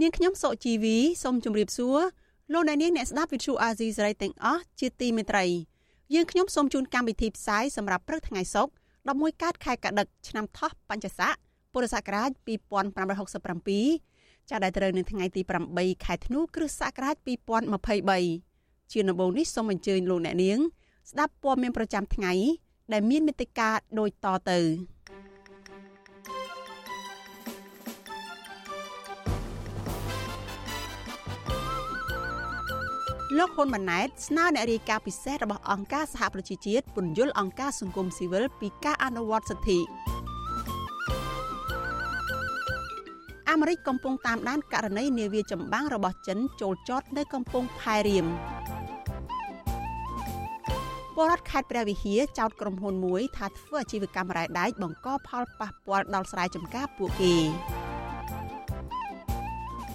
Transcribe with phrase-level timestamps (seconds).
[0.00, 1.98] នាងខ្ញុំសុជីវីសូមជម្រាបសួរ
[2.52, 5.44] លោកអ្នកនាងអ្នកស្ដាប់ Vuthu Azizi Serai ទាំងអស់ជាទីមេត្រី
[6.14, 8.72] យើងខ្ញុំសូមជូនកម្មវិធីផ្សាយសម្រាប់ព្រឹកថ្ងៃសុក្រ
[9.06, 11.34] 11កើតខែកដិកឆ្នាំថោះបัญចស័ក
[11.72, 17.14] ពុរសករាជ2567ចាប់ដែលត្រូវនៅថ្ងៃទី8ខែធ្នូគ្រិស្តសករាជ
[18.04, 20.58] 2023ជាដំបូងនេះសូមអញ្ជើញលោកអ្នកនាង
[21.10, 22.32] ស្ដាប់ព័ត៌មានប្រចាំថ្ងៃ
[22.92, 24.58] ដែលមានមេត្តាដូចតទៅ
[33.38, 39.78] លោកហ៊ុនម៉ាណែតស្នើអ្នករាយការណ៍ពិសេសរបស់អង្គការសហប្រជាជាតិពន្យល់អង្គការសង្គមស៊ីវិលពីការអនុវត្តសិទ្ធិ
[43.50, 48.26] អាមេរិកកំពុងតាមដានករណីនាវាចម្បាំងរបស់ចិនចូលចតនៅកំពង់ផែរៀម
[51.16, 57.34] បរដ្ឋខេត្តព្រះវិហារចោទក្រុមហ៊ុនមួយថាធ្វើអាជីវកម្មរ៉ែដែកបង្កផលប៉ះពាល់ដល់ស្រែចម្ការពួកគេ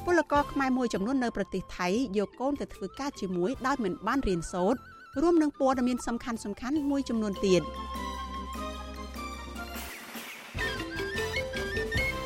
[0.05, 4.79] ពលករខ្មែរមួយចំនួននៅប្រទេសថៃយកកូនទៅធ្វើការជាមួយដោយមិនបានរៀនសូត្រ
[5.21, 7.61] រួមនឹងព័ត៌មានសំខាន់សំខាន់មួយចំនួនទៀត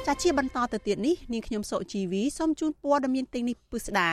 [0.05, 4.09] ចាជាបន្តទៅទៀតនេះនាងខ្ញុំសុជីវីសូមជូនព័ត៌មានទាំងនេះពិស្ដា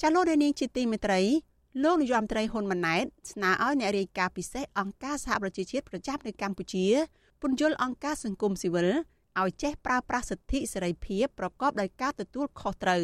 [0.00, 1.20] ចាលោកនាងជាទីមេត្រី
[1.84, 6.86] លោកនាយរដ្ឋមន្ត្រីហ៊ុនម៉ាណែតស្នើឲ្យអ្នករាយការណ៍ពិសេសអង្គការសហប្រជាជាតិប្រចាំនៅកម្ពុជា
[7.42, 8.88] ពន្យល់អង្គការសង្គមស៊ីវិល
[9.40, 13.02] ឲ្យចេះប្រើប្រាស់សិទ្ធិសេរីភាពប្រកបដោយការទទួលខុសត្រូវ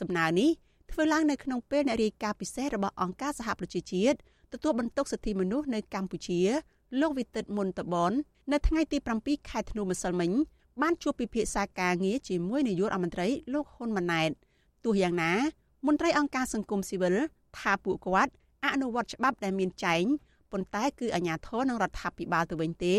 [0.00, 0.50] សំណើនេះ
[0.90, 4.16] ធ្វើឡើងនៅក្នុងពេលអ្នករាយការណ៍ពិសេសរបស់អង្គការសហប្រជាជាតិ
[4.52, 6.40] ទទួលបន្ទុកសិទ្ធិមនុស្សនៅកម្ពុជា
[7.00, 8.12] លោកវិទិតមុនតបន
[8.52, 10.30] នៅថ្ងៃទី7ខែធ្នូម្សិលមិញ
[10.82, 14.30] បានជួបពិភាក្សាការងារជាមួយនាយករដ្ឋមន្ត្រីលោកហ៊ុនម៉ាណែត
[14.84, 15.32] ទោះយ៉ាងណា
[15.86, 17.16] មន្ត្រីអង្គការសង្គមស៊ីវិល
[17.58, 18.32] ថាពួកគាត់
[18.64, 20.04] អនុវត្តច្បាប់ដែលមានចែង
[20.52, 22.96] ប៉ុន្តែគឺអាជ្ញាធរនិងរដ្ឋាភិបាលទៅវិញទេ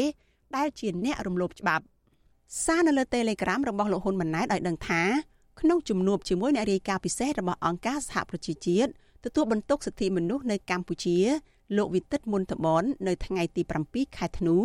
[0.56, 1.84] ដែលជាអ្នករំលោភច្បាប់
[2.62, 5.02] សារនៅលើ Telegram របស់លោកហ៊ុនម៉ាណែតឲ្យដឹងថា
[5.60, 8.90] ក្នុងជំនួបជាមួយអ្នករាយការណ៍ពិសេសរបស់អង្គការសហប្រជាជាតិ
[9.26, 11.18] ទទួលបន្ទុកសិទ្ធិមនុស្សនៅកម្ពុជា
[11.78, 14.58] លោកវិទិតមុនតបននៅថ្ងៃទី7ខែធ្នូ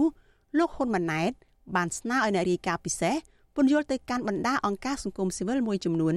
[0.58, 1.32] លោកហ៊ុនម៉ាណែត
[1.76, 3.16] បានស្នើឲ្យអ្នករាយការណ៍ពិសេស
[3.56, 6.16] ពន្យល់ទៅកាន់បណ្ដាអង្គការសង្គមស៊ីវិលមួយចំនួន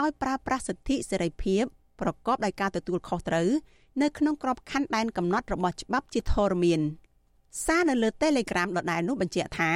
[0.00, 1.62] ឲ្យប្រើប្រាស់សិទ្ធិសេរីភាព
[2.00, 3.48] ប្រកបដោយការទទួលខុសត្រូវ
[4.02, 6.80] នៅក្នុងក្របខ័ណ្ឌដែនកំណត់របស់ច្បាប់ជាធរមាន
[7.64, 9.70] សារនៅលើ Telegram ដដែលនោះបញ្ជាក់ថា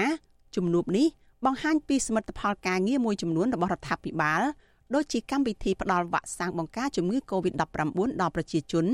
[0.57, 1.07] ជំនួបនេះ
[1.46, 4.42] បង្ហាញពីសមិទ្ធផលការងារមួយចំនួនរបស់រដ្ឋាភិបាល
[4.94, 7.62] ដូចជាកម្មវិធីផ្ដល់វ៉ាក់សាំងបង្ការជំងឺ Covid-19
[8.22, 8.86] ដល់ប្រជាជន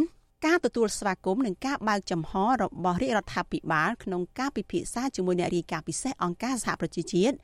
[0.46, 7.36] ការទទួលស្វាគមន៍និងការបើកចំហរបស់រាជរដ្ឋាភិបាលក្នុងការពិភាក្សាជាមួយអ្នករាយការណ៍ពិសេសអង្គការសហប្រជាជាតិ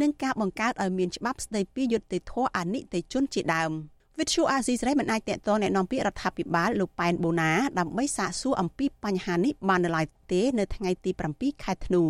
[0.00, 3.72] និងការបង្កើតឲ្យមានច្បាប់ស្តីពីយុត្តិធម៌អនិច្ចជនជាដើម
[4.18, 12.02] វិទ្យុអាស៊ីសេរីមិនអាចតកតងแนะនាំពាក្យរដ្ឋាភិបាលលោកប៉ែនបូណាដើម្បីសាកសួរអំពីបញ្ហានេះបាននៅឡើយទេនៅថ្ងៃទី7ខែធ្នូ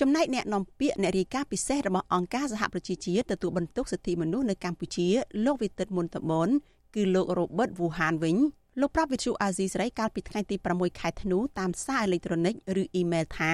[0.00, 5.08] ចំណែកអ្នកនាំពាក្យអ្នករាយការណ៍ពិសេសរបស់អង្គការសហប្រជាជាតិទទួលបន្ទុកសិទ្ធិមនុស្សនៅកម្ពុជា
[5.44, 6.48] លោកវិទិតមុនតបន
[6.94, 8.36] គឺលោក Robert Wuhan វិញ
[8.80, 13.52] លោកប្រាប់វិទ្យុអាស៊ីសេរីកាលពីថ្ងៃទី6ខែធ្នូតាមសារអេឡិចត្រូនិកឬអ៊ីមែលថា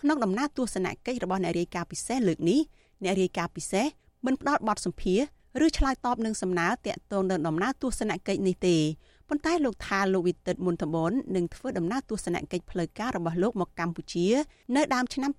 [0.00, 2.60] ក្នុងដំណើរទស្សនកិច្ចរបស់អ្នករាយការណ៍ពិសេសលើកនេះ
[3.02, 3.86] អ្នករាយការណ៍ពិសេស
[4.26, 5.20] មិនផ្ដល់បទសម្ភាស
[5.64, 8.76] ឬឆ្លើយតបនឹងសំណើតាក់ទងនឹងដំណើរទស្សនកិច្ចនេះទេ
[9.32, 14.26] ប៉ុន្តែលោកថាលោកវិទិតមុនតបននឹងធ្វើដំណើរទស្សនកិច្ចផ្លូវការរបស់លោកមកកម្ពុជា
[14.76, 15.30] នៅដើមឆ្នាំ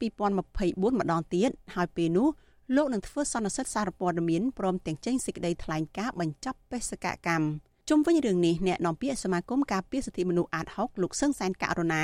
[0.41, 2.27] 2024ម្ដងទៀតហើយពេលនោះ
[2.75, 7.45] លោកនឹងធ្វើសន្និសីទសារព័ត៌មានព្រមទាំងចេញសេចក្តីថ្លែងការណ៍បញ្ចប់បេសកកម្ម
[7.89, 12.03] ជុំវិញរឿងនេះអ្នកនាំពាក្យសមាគមការពារសិទ្ធិមនុស្សអាត6លោកសឹងសែនករណា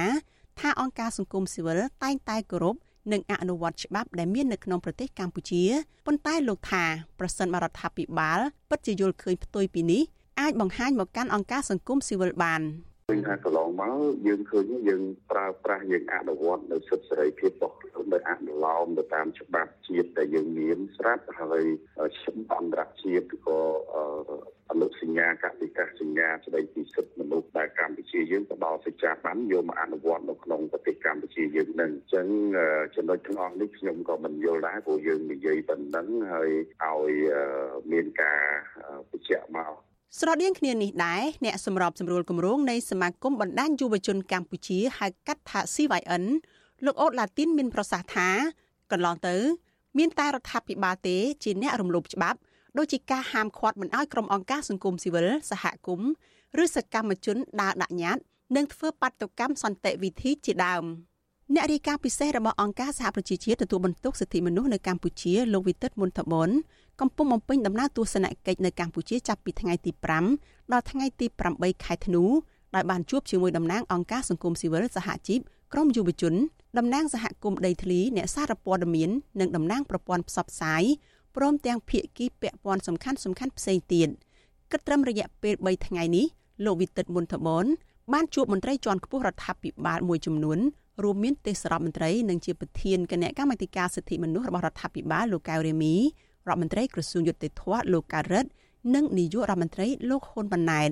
[0.59, 2.75] ថាអង្គការសង្គមស៊ីវិលតែងតែគោរព
[3.11, 5.63] និងអនុវត្តច្បាប់ដែលមាននៅក្នុងប្រទេសកម្ពុជា
[6.05, 6.83] ប៉ុន្តែលោកថា
[7.19, 8.39] ប្រសិនបរដ្ឋាភិបាល
[8.69, 10.03] ពិតជាយល់ឃើញផ្ទុយពីនេះ
[10.39, 12.61] អាចបង្ហាញមកកាន់អង្គការសង្គមស៊ីវិលបាន
[13.09, 13.95] ឃើញថាកន្លងមក
[14.27, 21.63] យើងឃើញយើងប្រើប្រាស់យើងអនុវត្តនៅសិទ្ធិសេរីភាពរបស់ខ្លួនដោយអនុលោមទៅតាមច្បាប់ជាតិដែលយើងមានស្រាប់ហើយ
[22.15, 23.59] ច្បាប់អន្តរជាតិក៏
[24.71, 32.27] អនុសញ្ញាកតិកាសញ្ញាស្តីពីសិទ្ធិមនុស្សដែលកម្ពុជាយើងផ្ដល់សេចក្ដីបានយកមកអនុវត្តនៅក្នុងប្រទេសកម្ពុជាយើងនឹងអញ្ចឹង
[32.95, 36.51] ចំណុចទាំងអស់នេះខ្ញុំក៏មិនយល់ដែរព្រោះយើងនិយាយប៉ុណ្ណឹងហើយ
[36.83, 37.11] ឲ្យ
[37.91, 38.39] មានការ
[39.09, 39.73] បញ្ជាក់មក
[40.15, 46.23] ស្រដៀងគ្នានេះដែរអ្នកសម្របសម្រួលគម្រោងនៃសមាគមបណ្ដាញយុវជនកម្ពុជាហៅកាត់ថា CYN
[46.85, 48.27] លោកអូតឡាទីនមានប្រសាសន៍ថា
[48.91, 49.35] កន្លងទៅ
[49.97, 52.39] មានតែរដ្ឋាភិបាលទេជាអ្នករំលោភច្បាប់
[52.77, 56.11] ដូចជាការហាមឃាត់មិនឲ្យក្រុមអង្គការសង្គមស៊ីវិលសហគមន៍
[56.63, 58.23] ឬសកម្មជនដើរដាក់ញត្តិ
[58.55, 60.83] និងធ្វើបាតុកម្មសន្តិវិធីជាដើម
[61.55, 66.49] អ្នករាយការណ៍ពិសេសរបស់អង្គការសហប្រជាជាតិទទួលបន្ទុកសិទ្ធិមនុស្សនៅកម្ពុជាលោកវិទិតមុនថបន
[67.01, 69.91] កំពុងបំពេញដំណើរទស្សនកិច្ចនៅកម្ពុជាចាប់ពីថ្ងៃទី
[70.31, 72.23] 5ដល់ថ្ងៃទី8ខែធ្នូ
[72.75, 75.39] ដោយបានជួបជាមួយតំណាងអង្គការសង្គមស៊ីវិលសហជីព
[75.73, 76.33] ក្រមយុវជន
[76.77, 79.09] តំណាងសហគមន៍ដីធ្លីអ្នកសារព័ត៌មាន
[79.39, 80.83] និងតំណាងប្រព័ន្ធផ្សព្វផ្សាយ
[81.35, 84.09] ព្រមទាំងភាគីពាក់ព័ន្ធសំខាន់សំខាន់ផ្សេងទៀត
[84.71, 86.25] គិតត្រឹមរយៈពេល3ថ្ងៃនេះ
[86.65, 87.65] លោកវិទិតមុនថបន
[88.13, 90.59] បានជួបមន្ត្រីជាន់ខ្ពស់រដ្ឋាភិបាលមួយចំនួន
[91.03, 96.01] រួមមានទេសរដ្ឋមន្ត្រីនិងជាប្រធានគណៈកម្មាធិការសិទ្ធិមនុស្សរបស់រដ្ឋាភិបាលលោកកៅរេមីរ
[96.51, 97.63] ដ្ឋមន្ត្រីក្រសួងយុតិធធ
[97.93, 98.49] លោកកើតរិទ្ធ
[98.95, 100.91] និងនាយករដ្ឋមន្ត្រីលោកហ៊ុនម៉ាណែត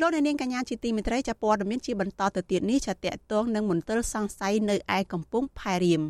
[0.00, 6.02] លោកនាងកញ្ញាជាទីមេត្រីចាព័ត៌មានជាបន្តទៅទៀតនេះចាតកតងនឹងមន្ទិលសង្ស័យនៅឯកំពង់ផែរៀម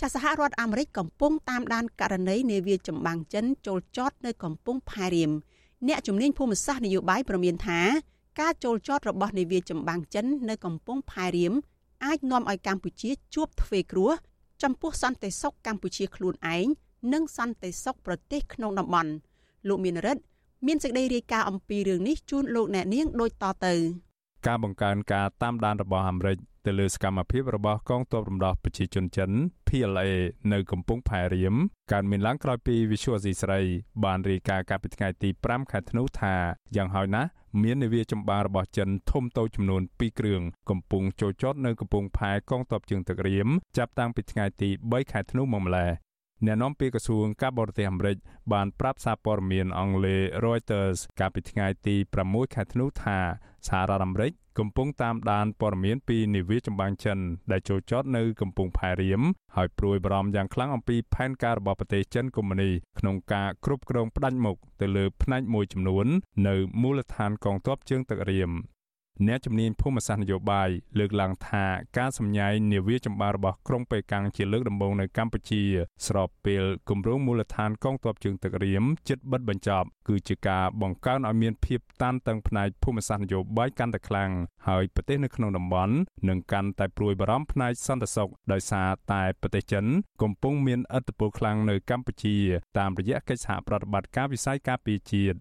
[0.00, 5.30] ចាសហរដ្ឋអាមេរិកកំពុងតាមដានករណីនាវាចម្បាំងចិនចូលចតនៅកំពង់ផែរៀម
[5.88, 7.80] អ្នកជំនាញភូមិសាស្ត្រនយោបាយប្រមានថា
[8.40, 11.52] ការចូលចតរបស់នាវាចម្បាំងចិននៅកំពង់ផែរៀម
[12.04, 14.10] អាចនាំឲ្យកម្ពុជាជួបទ្វេគ្រោះ
[14.62, 16.66] ចំពោះសន្តិសុខកម្ពុជាខ្លួនឯង
[17.12, 19.12] និងសន្តិសុខប្រទេសក្នុងតំបន់
[19.68, 20.22] លោកមានរិទ្ធ
[20.66, 23.74] មានសេចក្តីរាយការណ៍អំពីរឿងនេះជូនលោកអ្នកនាងដូចតទៅ
[24.46, 29.30] ការបង្កើនការតាមដានរបស់អាមេរិក ទៅលើសកម្មភាពរបស់កងទ័ពរំដោះប្រជាជនចិន
[29.68, 30.10] PLA
[30.52, 31.54] នៅកំពង់ផែរៀម
[31.92, 33.60] កើតមានឡើងក្រោយពី Visual Asia ស្រី
[34.04, 36.34] បានរាយការណ៍កាលពីថ្ងៃទី5ខែធ្នូថា
[36.76, 37.30] យ៉ាងហោចណាស់
[37.62, 45.90] មាននាវាចម្បាំងរបស់ចិនធំតូចចំនួន2គ្រឿងកំពុងចូលចតនៅកំពង់ផែកងទ័ពជើងទឹករៀមចាប់តាំងពីថ្ងៃទី3ខែធ្នូមកម្ល៉េះ
[46.46, 48.16] អ្នកនាំពាក្យក្រសួងការបរទេសអាមេរិក
[48.52, 53.18] បានប្រាប់សារព័ត៌មានអង់គ្លេស Reuters កាលពីថ្ងៃទី6ខែធ្នូថា
[53.68, 57.18] សហរដ្ឋអាមេរិកកំពុងតាមដានព័ត៌មានពីនាវាចម្បាំងចិន
[57.52, 59.22] ដែលចូលចតនៅកំពង់ផែរៀម
[59.56, 66.06] ហើយព្រួយបារម្ភយ៉ាងខ្លាំងអំពីផែនការរបស់ប្រទេសចិនកុម្មុយនីក្នុងការគ្រប់គ្រងផ្ដាច់មុខទៅលើផ្នែកមួយចំនួន
[66.48, 68.50] នៅមូលដ្ឋានកងទ័ពជើងទឹករៀម
[69.26, 70.68] អ្នកជំនាញភូមិសាស្ត្រនយោបាយ
[70.98, 71.64] លើកឡើងថា
[71.98, 75.62] ការសម្ញែងនាវាចម្បាំងរបស់ក្រុងប៉េកាំងជាលើកដំបូងនៅកម្ពុជា
[76.06, 84.30] ស្របពេលគម្រោងមូលដ្ឋានកងទ័ពជើងទឹករៀមជិតបិទបញ្ចប់ គឺជាការបង្កើនឲ្យមានភាពតានតឹងផ្នែកភូមិសាស្ត្រនយោបាយកាន់តែខ្លាំង
[84.68, 85.94] ហើយប្រទេសនៅក្នុងតំបន់
[86.28, 89.84] នឹងកាន់តែព្រួយបារម្ភផ្នែកសន្តិសុខដោយសារតែប្រទេសចិន
[90.22, 92.36] កំពុងមានឥទ្ធិពលខ្លាំងនៅកម្ពុជា
[92.78, 95.38] តាមរយៈកិច្ចសហប្រតិបត្តិការវិស័យការពារជាតិ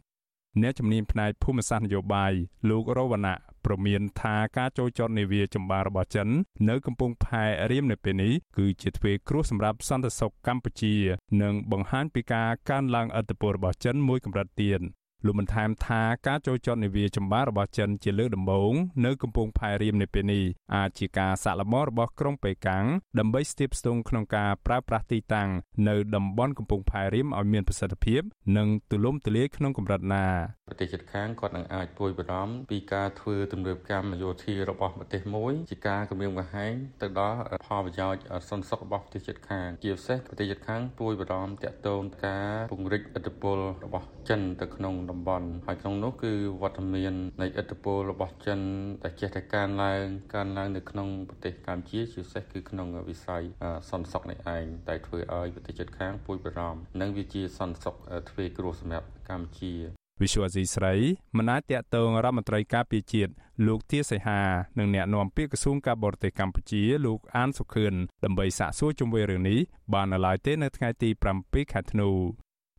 [0.61, 2.33] អ្នកជំនាញផ្នែកភូមិសាស្ត្រនយោបាយ
[2.69, 3.35] លោករវណ្ណៈ
[3.65, 6.27] ប្រមានថាការចូលចតនាវាចម្បាំងរបស់ចិន
[6.69, 10.95] នៅកំពង់ផែរៀមនៅពេលនេះគឺជាទ្វេគ្រោះសម្រាប់សន្តិសុខកម្ពុជា
[11.41, 14.81] និងបង្ហាញពីការកើនឡើងឥទ្ធិពលរបស់ចិនមួយកម្រិតទៀត
[15.25, 18.73] លោកបន្ថែមថាការចូលចតនាវាចម្បាំងរបស់ចិនជាលើកដំបូង
[19.05, 20.43] នៅកំពង់ផែរៀមនៅពេលនេះ
[20.75, 22.85] អាចជាការសាក់លម្អរបស់ក្រុងប៉េកាំង
[23.19, 25.49] ដើម្បីស្ទាបស្ទង់ក្នុងការប្រើប្រាស់ទីតាំង
[25.89, 28.21] នៅតំបន់កំពង់ផែរៀមឲ្យមានប្រសិទ្ធភាព
[28.57, 30.25] និងទូលំទូលាយក្នុងកម្រិតណា
[30.67, 48.59] ប្រទេសជិតខាងគាត់នឹងអាចពួយបារម្ភពីការធ្វើទំនើបកម្មយោធារបស់ប្រទេសមួយជាការគម្រាមកំហែងទៅដល់ផលប្រយោជន៍សន្តិសុខរបស់ប្រទេសជិតខាងជាពិសេសប្រទេសជិតខាងពួយបារម្ភតាក់ទងការពង្រីកឥទ្ធិពលរបស់ចិនទៅក្នុងតំបន់ហើយក្នុងនោះគឺវត្តមាននៃឥទ្ធិពលរបស់ចិន
[49.03, 50.03] ដែលចេះតែកើនឡើង
[50.33, 53.43] កើនឡើងនៅក្នុងប្រទេសកម្ពុជាជាពិសេសគឺក្នុងវិស័យ
[53.89, 57.95] សន្តិសុខនេះឯងតែធ្វើឲ្យប្រទេសជិតខាងពួយបារម្ភនិងវាជាសន្តិសុខ
[58.29, 59.73] ទ្វេគ្រោះសម្រាប់កម្ពុជា
[60.21, 60.93] វិសុវអាស៊ីស្រី
[61.37, 63.31] មិនអាចតាក់ទងរដ្ឋមន្ត្រីការពារជាតិ
[63.67, 64.41] លោកទាសីហា
[64.79, 67.93] និងអ្នកនាំពាក្យក្រសួងការបរទេសកម្ពុជាលោកអានសុខឿន
[68.23, 69.59] ដើម្បីសាកសួរជុំវិញរឿងនេះ
[69.93, 71.09] បាននៅឡើយទេនៅថ្ងៃទី
[71.41, 72.09] 7ខែធ្នូ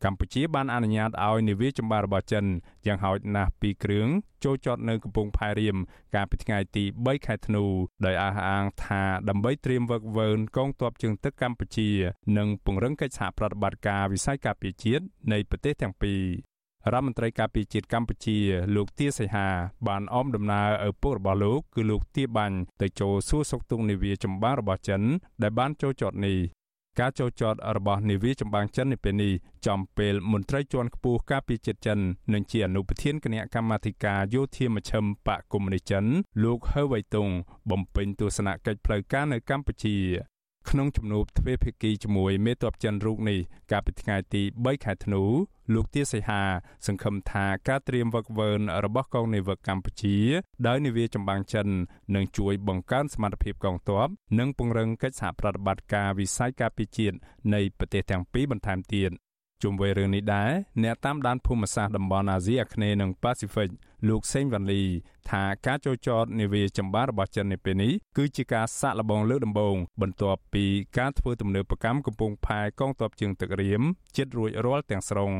[0.05, 2.45] កម្ពុជាបានអនុញ្ញាតឲ្យនាវាចម្បាំងរបស់ចិន
[2.87, 4.09] យ៉ាងហោចណាស់2គ្រឿង
[4.45, 5.77] ចូលចតនៅកំពង់ផែរៀម
[6.15, 7.65] កាលពីថ្ងៃទី3ខែធ្នូ
[8.07, 11.89] ដោយអះអាងថាដើម្បីត្រៀមវឹកវើកងទ័ពជើងទឹកកម្ពុជា
[12.39, 16.23] និងពង្រឹងកិច្ចសហប្រតិបត្តិការវិស័យការពារជាតិនៃប្រទេសទាំងពីរ
[16.93, 18.39] រដ្ឋមន្ត្រីការពារជាតិកម្ពុជា
[18.77, 19.49] លោកទាសីហា
[19.89, 25.03] បានអមដំណើរឪពុករបស់លោកគឺលោកទាបាញ់ទៅចូលសួរសុខទុក្ខនាវាចម្បាំងរបស់ចិន
[25.43, 26.39] ដែលបានចូលចតនេះ
[26.99, 29.33] ការចូលចតរបស់នាវាចម្បាំងចិននៅពេលនេះ
[29.67, 31.99] ចំពេលមន្ត្រីជាន់ខ្ពស់ការពារជាតិចិន
[32.35, 36.05] និងជាអនុប្រធានគណៈកម្មាធិការយោធាមជ្ឈិមបកកុម្មុយនីចិន
[36.45, 37.29] លោកហឺវៃតុង
[37.71, 39.97] បំពេញទស្សនកិច្ចផ្លូវការនៅកម្ពុជា
[40.71, 43.39] ក្នុងជំនួបទ្វេភាគីជាមួយមេតបចិនរូបនេះ
[43.71, 45.23] កាលពីថ្ងៃទី3ខែធ្នូ
[45.75, 46.43] លោកទាសីហា
[46.87, 48.51] សង្ឃឹមថាការត្រៀមវឹកវើ
[48.85, 50.19] របស់កងនាវិកកម្ពុជា
[50.67, 51.67] ដោយនាវាចម្បាំងចិន
[52.15, 57.17] នឹងជួយបង្កើនសមត្ថភាពកងទ័ពនិងពង្រឹងកិច្ចសហប្រតិបត្តិការវិស័យការពារជាតិ
[57.55, 59.11] នៃប្រទេសទាំងពីរបន្ថែមទៀត
[59.63, 60.51] ជុំវិញរឿងនេះដែរ
[60.83, 63.69] អ្នកតាមដានភូមិសាស្ត្រតំបន់អាស៊ីអាគ្នេយ៍និងប៉ាស៊ីហ្វិក
[64.09, 64.83] លោកសេងវ៉ាន់លី
[65.31, 70.65] ថាការចូលចតនាវាចម្បាំងរបស់ចិននៅពេលនេះគឺជាការសាក់លបងលើកដំបូងបន្ទាប់ពី
[70.99, 73.83] ការធ្វើទំនើបកម្មកំពុងផែកងទ័ពជើងទឹករៀម
[74.17, 75.33] ជិតរួចរាល់ទាំងស្រុង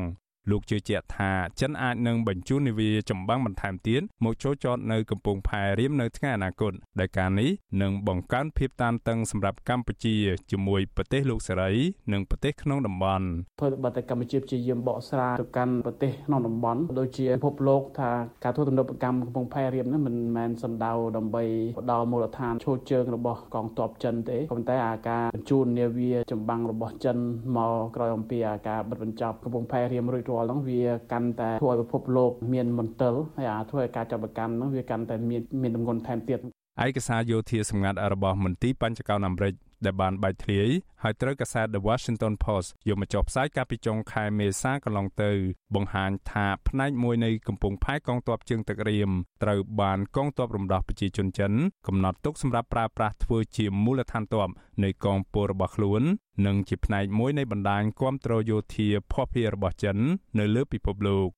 [0.49, 7.49] លោកជឿជាក់ថាចិនអាចនឹងបញ្ជូននាវាចម្បាំងបន្ថែមទៀតមកចូលចតនៅកំពង់ផែរៀមនៅថ្ងៃអនាគតដែលការនេះ
[7.81, 10.15] នឹងបង្កើនភាពតានតឹងសម្រាប់កម្ពុជា
[10.51, 11.71] ជាមួយប្រទេសលោកសេរី
[12.13, 13.25] និងប្រទេសក្នុងតំបន់
[13.59, 18.11] ធ្វើបើតែកម្ពុជាព្យាយាមបកស្រាយទៅកាន់ប្រទេសក្នុងតំបន់ដូចជាពិភពលោកថា
[18.43, 21.43] ការធ្វើទំនើបកម្មកំពង់ផែរៀមនេះមិនមែនសំដៅដើម្បី
[21.79, 27.17] ផ្ដល់មូលដ្ឋានឈរជើងរបស់កងទ័ពចិនទេប៉ុន្តែអាការបញ្ជូននាវាចម្បាំងរបស់ចិន
[27.57, 36.39] មកក្រោយអំពីអាការបិទបញ្ចប់កំពង់ផែរៀមរួចរាល់ហ្នឹងវាកាន់តែធ្វើឲ្យពិភពលោកមានមន្ទិលហើយអាធ្វើឲ្យការចាប់ប្រកាន់ហ្នឹងវាកាន់តែមានមានទម្ងន់ថែមទៀត
[36.83, 39.53] ឯកសារយោធាសម្ងាត់របស់មន្ទីរបញ្ចកោណអាមេរិក
[39.85, 40.69] ដែលបានបែកធ្លាយ
[41.03, 45.31] ហើយត្រូវកាសែត The Washington Post យកមកចុះផ្សាយកាលពីចុងខែមេសាកន្លងទៅ
[45.75, 49.09] បង្ហាញថាផ្នែកមួយនៃកំពង់ផែកងទ័ពជើងទឹករៀម
[49.43, 51.51] ត្រូវបានកងទ័ពរំដោះប្រជាជនចិន
[51.87, 54.49] កំណត់ទុកសម្រាប់ប្រើប្រាស់ធ្វើជាមូលដ្ឋានទ័ព
[54.83, 56.01] នៃកងពលរបស់ខ្លួន
[56.45, 59.97] និងជាផ្នែកមួយនៃបណ្ដាញគ្រប់គ្រងយោធាភ័ព្វភាររបស់ចិន
[60.39, 61.29] នៅលើពិភពលោក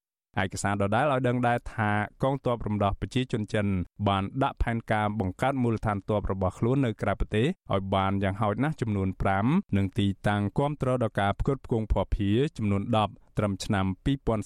[0.43, 1.91] ឯកសារដដែលឲ្យដឹងដែរថា
[2.23, 3.67] កងទ័ពរំដោះប្រជាជនចិន
[4.07, 9.09] បានដាក់ផែនការបង្កើតមូលដ្ឋានទ័ពរបស់ខ្លួននៅក្រៅប្រទេសឲ្យបានយ៉ាងហោចណាស់ចំនួន
[9.43, 13.85] 5និងទីតាំងគ្រប់គ្រងដល់ការផ្គត់ផ្គង់ភស្តុភារចំនួន10ត្រឹមឆ្នាំ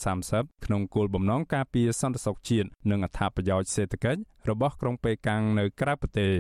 [0.02, 6.34] 2030ក្នុងគោលបំណងការពារសន្តិសុខជាតិនិងអត្ថប្រយោជន៍សេដ្ឋកិច្ចរបស់ក្រុងប៉េកាំងនៅក្រៅប្រទេស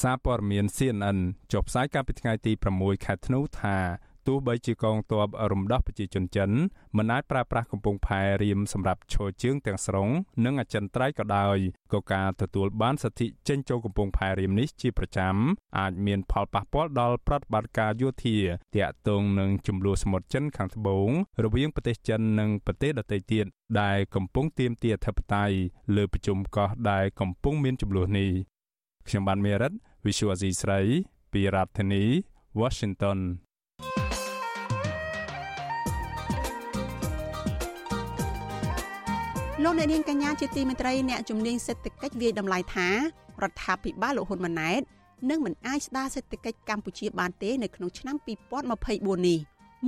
[0.00, 1.18] សារព័ត៌មាន CNN
[1.52, 3.76] ចុះផ្សាយកាលពីថ្ងៃទី6ខែធ្នូថា
[4.26, 6.50] ទោះបីជាកងទ័ពរំដោះប្រជាជនចិន
[6.96, 10.08] មិនអាចប្រើប្រាស់កំពង់ផែរៀមសម្រាប់ឈរជើងទាំងស្រុង
[10.44, 11.56] និងអចិន្ត្រៃយ៍ក៏ដោយ
[11.92, 15.34] ក៏ការទទួលបានសិទ្ធិចេញចូលកំពង់ផែរៀមនេះជាប្រចាំ
[15.78, 18.36] អាចមានផលប៉ះពាល់ដល់ប្រតិបត្តិការយោធា
[18.76, 21.10] ទាក់ទងនឹងចំនួនសមុទ្រចិនខាងត្បូង
[21.44, 23.46] រវាងប្រទេសចិននិងប្រទេសដទៃទៀត
[23.80, 25.56] ដែលកំពុងទាមទារអធិបតេយ្យ
[25.96, 28.30] លើប្រជុំកោះដែលកំពុងមានចំនួននេះ
[29.08, 29.72] ខ្ញុំបានមេរិត
[30.04, 30.80] Visual Asia ស្រី
[31.32, 32.04] ពីរដ្ឋធានី
[32.60, 33.18] Washington
[39.64, 42.88] លោកអ្នកនាងកញ្ញាជាទីមេត្រីអ្នកជំនាញសេដ្ឋកិច្ចវាយតម្លៃថា
[43.42, 44.82] រដ្ឋាភិបាលលោកហ៊ុនម៉ាណែត
[45.30, 48.16] នឹងមិនអាចស្ដារសេដ្ឋកិច្ចកម្ពុជាបានទេនៅក្នុងឆ្នាំ
[48.72, 49.38] 2024នេះ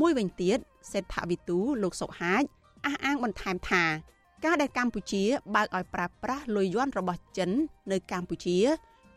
[0.00, 0.58] មួយវិញទៀត
[0.92, 2.42] សេដ្ឋវិទូលោកសុកហាជ
[2.86, 3.84] អះអាងបន្ថែមថា
[4.44, 5.22] ការដែលកម្ពុជា
[5.54, 7.50] បើកឲ្យប្រើប្រាស់លុយយន់របស់ចិន
[7.92, 8.58] នៅកម្ពុជា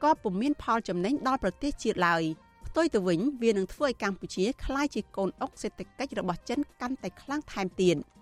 [0.04, 2.24] ក៏ពុំមានផលចំណេញដល់ប្រទេសជាតិឡើយ
[2.68, 7.98] ផ្ទុយទៅវិញវានឹងធ្វើឲ្យកម្ពុជាក្លាយជាកូនអុកសេដ្ឋកិច្ចរបស់ចិនកាន់តែខ្លាំងថែមទៀត។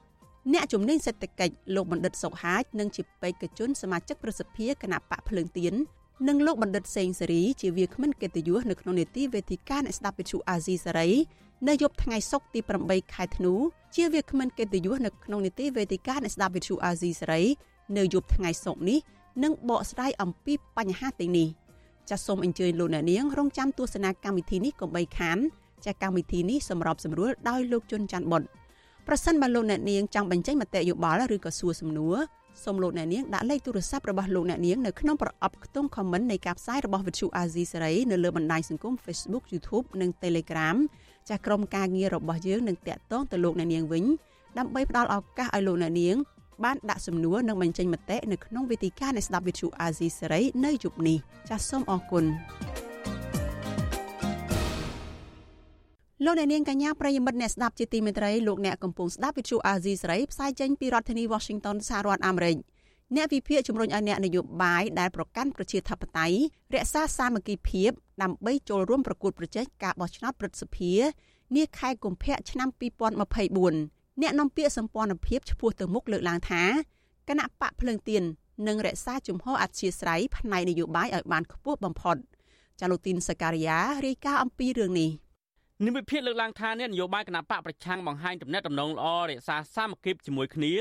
[0.54, 5.74] អ្នកជំនាញសេដ្ឋកិច្ចលោកបណ្ឌិតសុកហាជនិងជាបេក្ខជនសមាជិកប្រសិទ្ធភាពគណៈបកភ្លើងទៀន
[6.28, 11.10] និងលោកបណ្ឌិតសេងសេរីជាវាគ្មិនកិត្តិយសនៅក្នុងនេតិវេទិកាអ្នកស្ដាប់វិទ្យុអាស៊ីសេរី
[11.68, 13.54] នៅយប់ថ្ងៃសុក្រទី8ខែធ្នូ
[13.96, 17.42] ជាវាគ្មិនកិត្តិយសនៅក្នុងនេតិវេទិកាអ្នកស្ដាប់វិទ្យុអាស៊ីសេរី
[17.98, 19.00] នៅយប់ថ្ងៃសុក្រនេះ
[19.44, 21.48] នឹងបកស្រាយអំពីបញ្ហាទាំងនេះ
[22.10, 25.38] ចាសសូមអញ្ជើញលោកអ្នកនាងរងចាំទស្សនាកម្មវិធីនេះកុំបីខាន
[25.86, 28.48] ចាសកម្មវិធីនេះសម្របសម្រួលដោយលោកជុនច័ន្ទបុត្រ
[29.08, 32.18] ប្រសិនបើលោកអ្នកនាងចង់បញ្ចេញមតិយោបល់ឬក៏សួរសំណួរ
[32.64, 40.78] សូមលោកអ្នកនាងដាក់លេខទូរស័ព្ទរបស់លោកអ្នកនាងនៅក្នុងប្រអប់ខ្ទង់ comment នៃការផ្សាយរបស់វិទ្យុ AZ សេរីនៅលើបណ្ដាញសង្គម Facebook YouTube និង Telegram
[41.30, 44.04] ចាស់ក្រុមការងាររបស់យើងនឹងតាក់ទងទៅលោកអ្នកនាងវិញ
[44.58, 46.16] ដើម្បីផ្ដល់ឱកាសឲ្យលោកអ្នកនាង
[46.64, 51.18] បានដាក់សំណួរនិងបញ្ចេញមតិនៅក្នុងវេទិកានៃស្ដាប់វិទ្យុ AZ សេរីនៅយប់នេះ
[51.50, 52.26] ចាសសូមអរគុណ
[56.24, 62.58] លោកអ្នកនាងកញ្ញាប្រិយមិត្តអ្នកស្ដាប់ជាទីមេត្រីលោកអ្នកកំពុងស្ដាប់វិទ្យុអាស៊ីសេរីផ្សាយចេញពីរដ្ឋធានី Washington សហរដ្ឋអាមេរិក
[63.16, 66.38] អ្នកវិភាគជំរុញឲ្យអ្នកនយោបាយដែលប្រកាន់ប្រជាធិបតេយ្យ
[66.76, 67.92] រក្សាសាមគ្គីភាព
[68.24, 70.92] ដើម្បីចូលរួមប្រកួតប្រជែងការបោះឆ្នោតព្រឹទ្ធសភា
[71.56, 72.70] នាខែកុម្ភៈឆ្នាំ
[73.26, 76.64] 2024អ្នកនាំពាក្យសម្ព័ន្ធភាពឈ្មោះទៅមុខលើកឡើងថា
[77.30, 78.24] គណៈបកភ្លើងទៀន
[78.68, 82.18] នឹងរក្សាជំហរអធិស្ឋ័យផ្នែកនយោបាយឲ្យបានខ្ពស់បំផុត
[82.80, 85.12] ចាលូទីនសការីយ៉ារាយការណ៍អំពីរឿងនេះ
[85.84, 90.74] និវិភាគលើកឡើងថាអ្នកនយោបាយគណៈបកប្រឆាំងបង្ហាញទំនាក់ទំនងល្អរក្សាសាមគ្គីភាពជាមួយគ្នា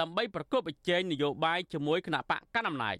[0.00, 2.96] ដើម្បីប្រកបប្រជែងនយោបាយជាមួយគណៈបកកណ្ដាលអំណាច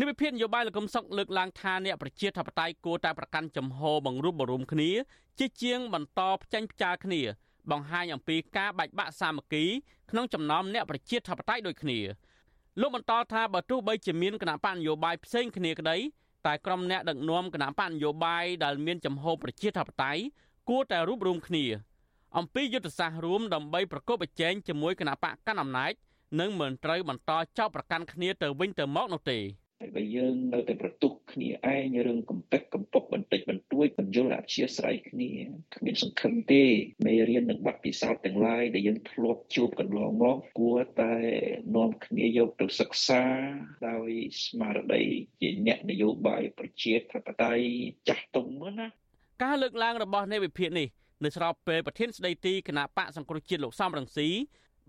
[0.00, 4.90] និវិភាគនយោបាយលោកកឹមសុខលើកឡើងថាអ្នកប្រជាធិបតេយ្យគួរតែប្រកាន់ចំហបង្រួបបង្រួមគ្នា
[5.38, 7.20] ជាជាងបន្តផ្ចាញ់ផ្ចាលគ្នា
[7.70, 9.64] បង្ហាញអំពីការបែកបាក់សាមគ្គី
[10.10, 11.98] ក្នុងចំណោមអ្នកប្រជាធិបតេយ្យដូចគ្នា
[12.80, 15.96] លោកបន្តថាបើទោះបីជាមានគណៈបកនយោបាយផ្សេងគ្នាក្តី
[16.46, 20.22] តែក្រុមអ្នកដឹកនាំគណៈបកនយោបាយដែលមានចំហប្រជាធិបតេយ្យ
[20.68, 21.64] គួរតែរួបរวมគ្នា
[22.38, 25.92] អំពីយុទ្ធសាស្ត្ររួមដើម្បីប្រកបប្រជែងជាមួយគណៈបកកណ្ដាលអំណាច
[26.40, 29.38] និងមិនត្រូវបន្តចោទប្រកាន់គ្នាទៅវិញទៅមកនោះទេ
[29.80, 35.30] ហើយបើយើងនៅតែប្រទុះគ្នាឯងរឿងកំពេចកំពុកបន្តិចបន្តួចបញ្យលអធិស្ស្រ័យគ្នា
[35.74, 36.64] គ្មានសង្ឃឹមទេ
[37.06, 41.14] មេរៀននិងបទពិសោធន៍ទាំងឡាយដែលយើងធ្លាប់ជួបកន្លងមកគួរតែ
[41.76, 43.22] នាំគ្នាយកទៅសិក្សា
[43.88, 44.10] ដោយ
[44.44, 45.02] ស្មារតី
[45.40, 47.66] ជាអ្នកនយោបាយប្រជាធិបតេយ្យ
[48.08, 48.48] ចាស់ទុំ
[48.78, 48.88] ណា
[49.42, 50.88] ការលើកឡើងរបស់នៃវិភាគនេះ
[51.24, 54.28] នៅស្របពេលប្រធានស្ដីទីគណៈបកសង្គ្រោះជាតិលោកសំរងស៊ី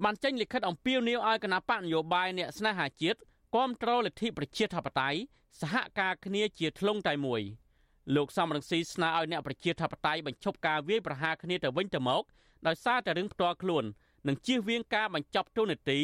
[0.03, 3.17] បានចេញលិខិតអំពាវនាវឲ្យគណៈបកនយោបាយអ្នកស្នេហាជាតិ
[3.53, 5.19] គ្រប់គ្រងលទ្ធិប្រជាធិបតេយ្យ
[5.61, 7.41] សហការគ្នាជាធ្លុងតែមួយ
[8.15, 12.23] លោកសំរងស៊ីស្នើឲ្យអ្នកប្រជាធិបតេយ្យបញ្ឈប់ការវាយប្រហារគ្នាទៅវិញទៅមក
[12.67, 13.83] ដោយសារតែរឿងផ្ទាល់ខ្លួន
[14.27, 15.99] និងជៀសវាងការបញ្ចប់ទូនាទី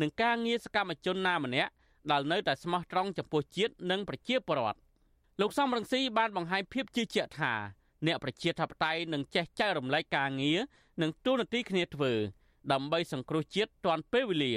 [0.00, 1.70] និងការងារសកម្មជនណាម្នាក់
[2.10, 4.78] ដែលនៅតែស្មោះត្រង់ចំពោះជាតិនិងប្រជាពលរដ្ឋ
[5.40, 7.54] លោកសំរងស៊ីបានបង្ហាញភាពជឿជាក់ថា
[8.06, 10.58] អ្នកប្រជាធិបតេយ្យនឹងចេះចែករំលែកការងារ
[11.02, 12.12] និងទូនាទីគ្នាធ្វើ
[12.72, 14.54] ដើម្បីសង្គ្រោះជាតិទាន់ពេលវេលា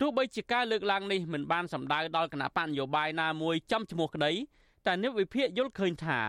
[0.00, 4.32] ទោះបីជាការលើកឡើងនេះមិនបានសម្ដៅដល់គណៈបញ្ញយោបាយណាមួយចំឈ្មោះក្តី
[4.86, 6.20] តែអ្នកវិភាគយល់ឃើញថា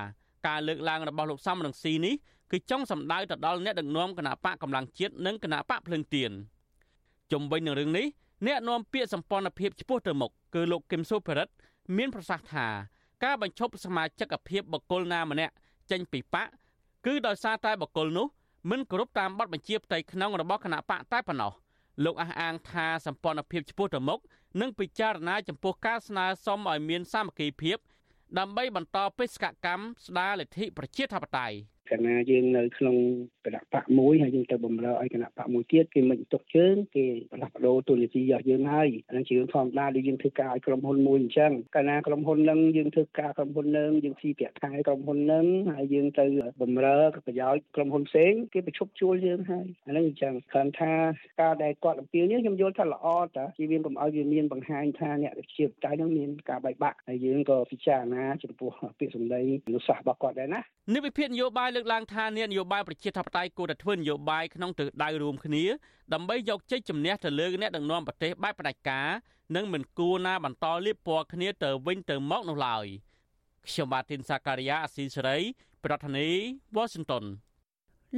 [0.48, 2.15] ការលើកឡើងរបស់លោកសំរងស៊ីនេះ
[2.51, 6.32] គឺចង់សម្ដៅទៅដល់អ្នកដឹកនាំគណៈបកកម្លាំងជាតិនិងគណៈបកភ្លឹងទៀន
[7.32, 8.06] ជំវិញនឹងរឿងនេះ
[8.48, 11.53] អ្នកនាំពាក្យសម្ព័ន្ធភាពឆ្ពោះទៅមុខគឺលោកគឹមសុភិរិទ្ធ
[11.98, 12.68] មានប្រសាសន៍ថា
[13.24, 15.53] ការបញ្ឈប់សមាជិកភាពបកគលណាម្នាក់
[15.91, 16.48] ចេញពីបក
[17.05, 18.27] គឺដោយសារតែបកគលនោះ
[18.69, 21.51] មិនគោរពតាមបទបញ្ជាផ្ទៃក្នុងរបស់គណៈបកតែប៉ុណ្ណោះ
[22.03, 24.19] លោកអះអាងថាសម្ព័ន្ធភាពឆ្ពោះទៅមុខ
[24.62, 27.77] នឹងពិចារណាចំពោះការស្នើសុំឲ្យមានសាមគ្គីភាព
[28.39, 31.55] ដើម្បីបន្តបេសកកម្មស្ដារលទ្ធិប្រជាធិបតេយ្យ
[31.91, 32.96] កាលណាយើងនៅក្នុង
[33.46, 46.25] គណៈបកមួយហើយយើងទៅបម្រើឲ្យគណៈបកមួយទៀតគេមិនទុកជើងគេផ្លាស់ប្ដូរទូនីតិរបស់យើងហើយអានឹងជារឿងធម្មតាដែលយើងធ្វើការឲ្យក្រុមហ៊ុនមួយអញ្ចឹងកាលណាក្រុមហ៊ុននឹងយើងធ្វើការក្រុមហ៊ុននឹងយើងស៊ីប្រាក់ខែក្រុមហ៊ុននឹងហើយយើងទៅ
[46.62, 50.93] បម្រើប្រយោជន៍ក្រុមហ៊ុនផ្សេងគេប្រជុំជួលយើងហើយអានឹងអញ្ចឹងគ្រាន់ថា
[51.41, 59.41] ការដែលគាត់អំពាវនាវខ្ញុំយល់ថាល្អតាជាវាកុំឲ្យវាមានបង្ហាញថាអ្នកវិជាតៃនឹងមានការបែកបាក់ហើយយើងក៏ពិចារណាចំពោះពាក្យសម្ដី
[59.74, 60.62] នុសាសន៍របស់គាត់ដែរណា
[60.96, 65.63] និវិភាននយោបាយលើកឡើងថានយោបាយប្រជាធិបតេយ្យគួរតែធ្វើនយោបាយក្នុងទិសដៅរួមគ្នា
[66.13, 69.09] ដើម្បីយកជ័យជំនះទៅលើអ្នកដឹកនាំប្រទេសបែបផ្ដាច់ការ
[69.55, 72.85] និងមិនគួរណាបន្តលៀបពណ៌គ្នាទៅវិញទៅមកនោះឡើយ
[73.68, 75.37] ខ្ញុំបាទទីនសាការីយ៉ាអស៊ីសេរី
[75.85, 76.37] ប្រធានាធិ
[76.75, 77.25] បតី Washington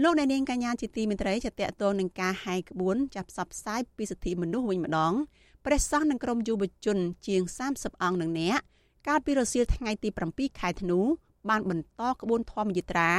[0.04, 5.13] លោកអ្នកនាងកញ្ញាជាទីមេត្រីចាតតទៅនឹងការហែកក្បួនចាប់ផ្សព្វផ្សាយពីសិទ្ធិមនុស្សវិញម្ដង
[5.65, 6.97] ព្រះសង្ឃនិងក្រុមយុវជន
[7.28, 7.41] ជាង
[7.74, 8.60] 30អង្គនឹងអ្នក
[9.08, 11.00] កាលពីរសៀលថ្ងៃទី7ខែធ្នូ
[11.50, 13.12] បានបន្តក្បួនធម្មយាត្រា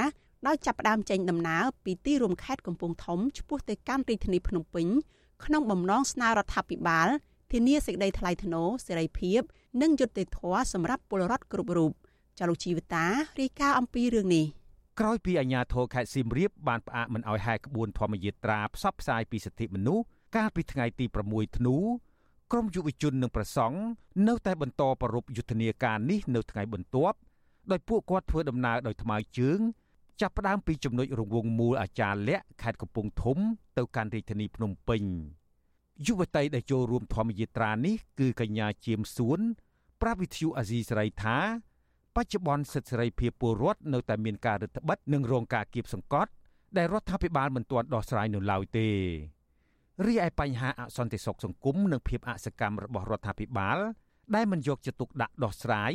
[0.47, 4.87] ដោយចាប់ផ្ដើមចេញដំណើរពីទីរួមខេត្តកំពង់ធំឆ្ពោះទៅកាន់រាជធានីភ្នំពេញ
[5.45, 7.09] ក្នុងបំណងស្នើរដ្ឋាភិបាល
[7.53, 9.41] ធានាសេចក្តីថ្លៃថ្នូរសេរីភាព
[9.83, 11.93] និងយុត្តិធម៌សម្រាប់ពលរដ្ឋគ្រប់រូប
[12.39, 13.07] ចាលោកជីវតា
[13.41, 14.47] រាយការណ៍អំពីរឿងនេះ
[15.01, 20.05] ក្រោយពីអាជ្ញាធរខេត្តសៀមរាបបានផ្អាកមិនឲ្យហែក្បួនធម្មយាត្រាផ្សព្វផ្សាយពីសិទ្ធិមនុស្ស
[20.37, 21.77] កាលពីថ្ងៃទី6ធ្នូ
[22.53, 23.79] ក្រមយុវជននិងប្រសង់
[24.29, 27.17] នៅតែបន្តប្ររពយុទ្ធនាការនេះនៅថ្ងៃបន្ទាប់
[27.71, 29.61] ដោយពួកគាត់ធ្វើដំណើរដោយថ្មើរជើង
[30.21, 33.39] ចាប់ផ្ដើមពីចំណុចរង្វង់មូលអាចារ្យលក្ខខេត្តកំពង់ធំ
[33.79, 35.03] ទៅកាន់រាជធានីភ្នំពេញ
[36.07, 39.41] យុវតីដែលចូលរួមធម្មយាត្រានេះគឺកញ្ញាជាមសួន
[40.03, 41.37] ប្រាប់វិទ្យុអាស៊ីសេរីថា
[42.17, 46.31] បច្ចុប្បន្នសិទ្ធិសេរីភាពពលរដ្ឋនៅតែមានការរឹតបន្តឹងនិងរងការគៀបសង្កត់
[46.77, 48.89] ដែលរដ្ឋាភិបាលមិនទាន់ដោះស្រាយនៅឡើយទេ
[50.07, 53.79] រីឯបញ្ហាអសន្តិសុខសង្គមនិងភាពអសកម្មរបស់រដ្ឋាភិបាល
[54.35, 55.93] ដែលមិនយកចិត្តទុកដាក់ដោះស្រាយ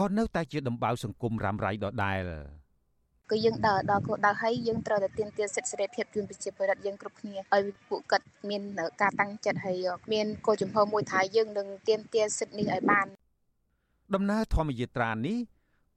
[0.00, 2.22] ក៏នៅតែជាដំបៅសង្គមរ៉ាំរ៉ៃដដែល។
[3.30, 8.62] គឺយើងដើរដល់គោលដៅហើយយើងត្រូវតែទាមទារសិទ្ធិសេរីភាពជូនប្រជាពលរដ្ឋយើងគ្រប់គ្នាឲ្យពួកគាត់មាន
[9.00, 13.06] ការតាំងចិត្តហើយមានគោលចំហមួយថាយើងនឹងទាមទារសិទ្ធិនេះឲ្យបាន
[14.14, 15.38] ដំណើរធម្មយាត្រានេះ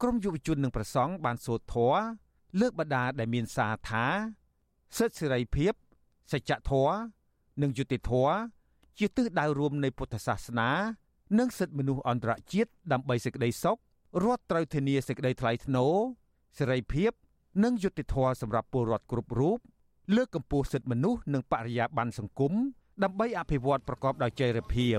[0.01, 2.01] ក្រមយុវជននិងប្រសង់បានសូត្រធម៌
[2.59, 4.05] លើកបដាដែលមានសារថា
[4.97, 5.73] សិទ្ធិសេរីភាព
[6.31, 6.95] សច្ចធម៌
[7.61, 8.33] និងយុត្តិធម៌
[8.97, 10.69] ជាទិសដៅរួមនៃពុទ្ធសាសនា
[11.39, 13.77] និងសិទ្ធិមនុស្សអន្តរជាតិដើម្បីសេចក្តីសុខ
[14.23, 15.95] រដ្ឋត្រូវធានាសេចក្តីថ្លៃថ្នូរ
[16.57, 17.11] សេរីភាព
[17.63, 19.59] និងយុត្តិធម៌សម្រាប់ពលរដ្ឋគ្រប់រូប
[20.15, 22.53] លើកកម្ពស់សិទ្ធិមនុស្សនិងបរិយាបន្នសង្គម
[23.03, 24.97] ដើម្បីអភិវឌ្ឍប្រកបដោយចីរភាព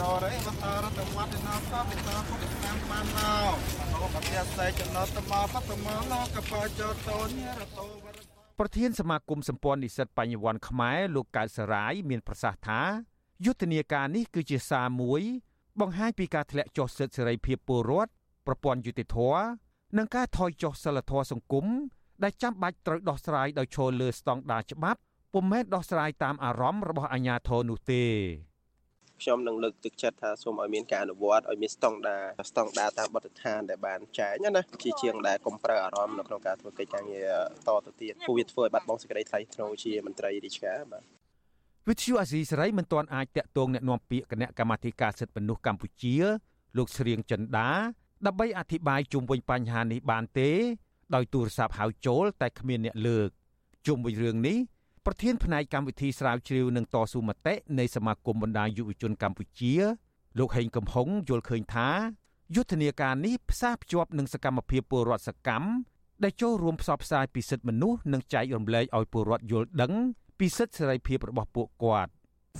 [0.00, 3.32] ររេបតរតមត្តណោកបិតាពុទ្ធកម្មបានណោ
[4.02, 7.86] អបតិសេចំណតមបតមលោកបច្ចតោនិរតោ
[8.58, 12.82] ប្រធានសមាគមសម្ព័ន្ធនិស្សិតបញ្ញវន្តខ្មែរលោកកើតសរាយមានប្រសាសន៍ថា
[13.44, 15.22] យុទ្ធនាការនេះគឺជាសារមួយ
[15.80, 18.12] បង្ហាញពីការធ្លាក់ចុះសិទ្ធិសេរីភាពពលរដ្ឋ
[18.47, 19.17] ប្រព័ន្ធយុតិធធ
[19.97, 21.65] និងការថយចុះសិលធម៌សង្គម
[22.23, 24.99] ដែលចាំបាច់ត្រូវដោះស្រាយដោយឈលលើស្តង់ដារច្បាប់
[25.33, 28.03] ពុំមែនដោះស្រាយតាមអារម្មណ៍របស់អាជ្ញាធរនោះទេ
[29.21, 32.17] ខ្ញុំនឹងលើកទឹកចិត្តថាសូមឲ្យមានការអនុវត្តឲ្យមានស្តង់ដា
[32.49, 37.29] ស្តង់ដាតាមបទដ្ឋានដែលបានចែងណាជាជាងដែលកុំប្រើអារម្មណ៍នៅក្នុងការធ្វើកិច្ចការងារ
[37.67, 41.03] តទៅទៀតពួកវាធ្វើឲ្យបាត់បង់សេចក្តីថ្លៃថ្នូរជាមន្ត្រីរាជការបាទ
[41.89, 46.15] វិទ្យុអាស៊ីសេរីមិនទាន់អាចតាក់ទងแนะនាំពាក្យគណៈកម្មាធិការសិទ្ធិមនុស្សកម្ពុជា
[46.77, 47.69] លោកស្រៀងចិន្តា
[48.26, 50.50] ដើម្បីអធិប្បាយជុំវិញបញ្ហានេះបានទេ
[51.14, 53.28] ដោយទូរស័ព្ទហៅចូល តែគ្មានអ្នកលើក
[53.86, 54.58] ជុំវិញរឿងនេះ
[55.06, 59.74] ប្រធានផ្នែកកម្មវិធីស្រាវជ្រាវនឹងតស៊ូមតិនៃសមាគមបណ្ដាយុវជនកម្ពុជា
[60.38, 61.88] លោកហេងកំហុងយល់ឃើញថា
[62.54, 65.68] យុទ្ធនាការនេះផ្សារភ្ជាប់នឹងសកម្មភាពពលរដ្ឋសកម្ម
[66.24, 69.92] ដែលចូលរួមផ្សព្វផ្សាយពីសិទ្ធិមនុស្សនិងចែករំលែកឲ្យពលរដ្ឋយល់ដឹង
[70.38, 72.10] ពីសិទ្ធិសេរីភាពរបស់ពួកគាត់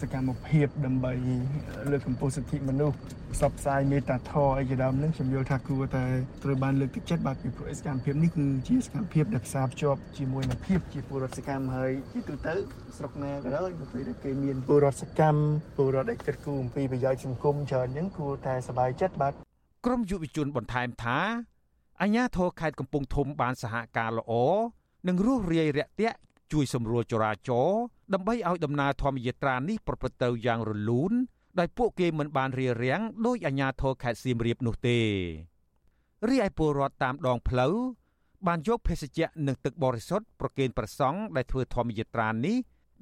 [0.03, 1.13] សកម្មភាពដើម្បី
[1.91, 2.97] លើកកម្ពស់សិទ្ធិមនុស្ស
[3.35, 6.05] ផ្សព្វផ្សាយមេត្តាធម៌អីជាដើមនឹងខ្ញុំយល់ថាគួរតែ
[6.45, 12.55] ត្រូវបានលើកទឹកចិត្តបាទពីព្រោះសកម្មភាពនេះគឺជាសកម្មភាពដែលផ្សារភ្ជាប់ជាមួយនឹងភាពជាពលរដ្ឋសកម្មហើយជាទូទៅ
[12.97, 15.41] ស្រុកណាក៏ដោយនៅពេលដែលគេមានពលរដ្ឋសកម្ម
[15.77, 19.33] ពលរដ្ឋដែលគិតគូរអំពីប្រយោជន៍សង្គមច្រើនអញ្ចឹងគួរតែសប្បាយចិត្តបាទ
[19.87, 21.19] ក្រមយុវជនបន្ថែមថា
[22.03, 24.33] អាញាធរខេត្តកំពង់ធំបានសហការល្អ
[25.09, 26.17] និងរស់រាយរាក់ទាក់
[26.53, 31.13] ជួយសម្រួលចរាចរណ៍ ដើម្បីឲ្យដំណើរធម្មយាត្រានេះប្រព្រឹត្តទៅយ៉ាងរលូន
[31.59, 34.99] ដោយពួកគេមិនបានរារាំងដោយអាជ្ញាធរខេត្តសៀមរាបនោះទេ
[36.29, 37.75] រីឯពលរដ្ឋតាមដងផ្លូវ
[38.47, 42.57] បានយកភេសជ្ជៈនិងទឹកបរិសុទ្ធប្រគេនព្រះសង្ឃដែលធ្វើធម្មយាត្រានេះ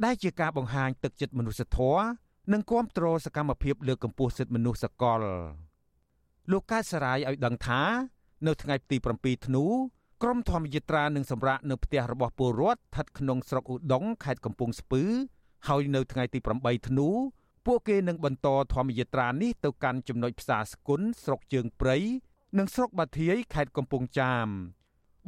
[0.05, 2.05] ដែលជាការបង្ហាញទឹកចិត្តមនុស្សធម៌
[2.53, 5.23] និងគាំទ្រសកម្មភាពលើកកម្ពស់សិទ្ធិមនុស្សសកល
[6.51, 7.83] លោកកើតសរាយឲ្យដឹងថា
[8.47, 9.65] នៅថ្ងៃទី7ធ្នូ
[10.23, 15.03] ក្រមធម្មយាត្រានឹងសម្រាកនៅផ្ទះរបស់ពលរដ្ឋស្ថិតក្នុងស្រុកឧដុង្គខេត្តកំពង់ស្ពឺ
[15.69, 17.09] ហើយនៅថ្ងៃទី8ធ្នូ
[17.67, 21.97] ពួកគេនឹងបន្តធម្មយាត្រានេះទៅកាន់ចំណុចផ្សារស្គុនស្រុកជើងព្រៃ
[22.59, 24.47] និងស្រុកបាធាយខេត្តកំពង់ចាម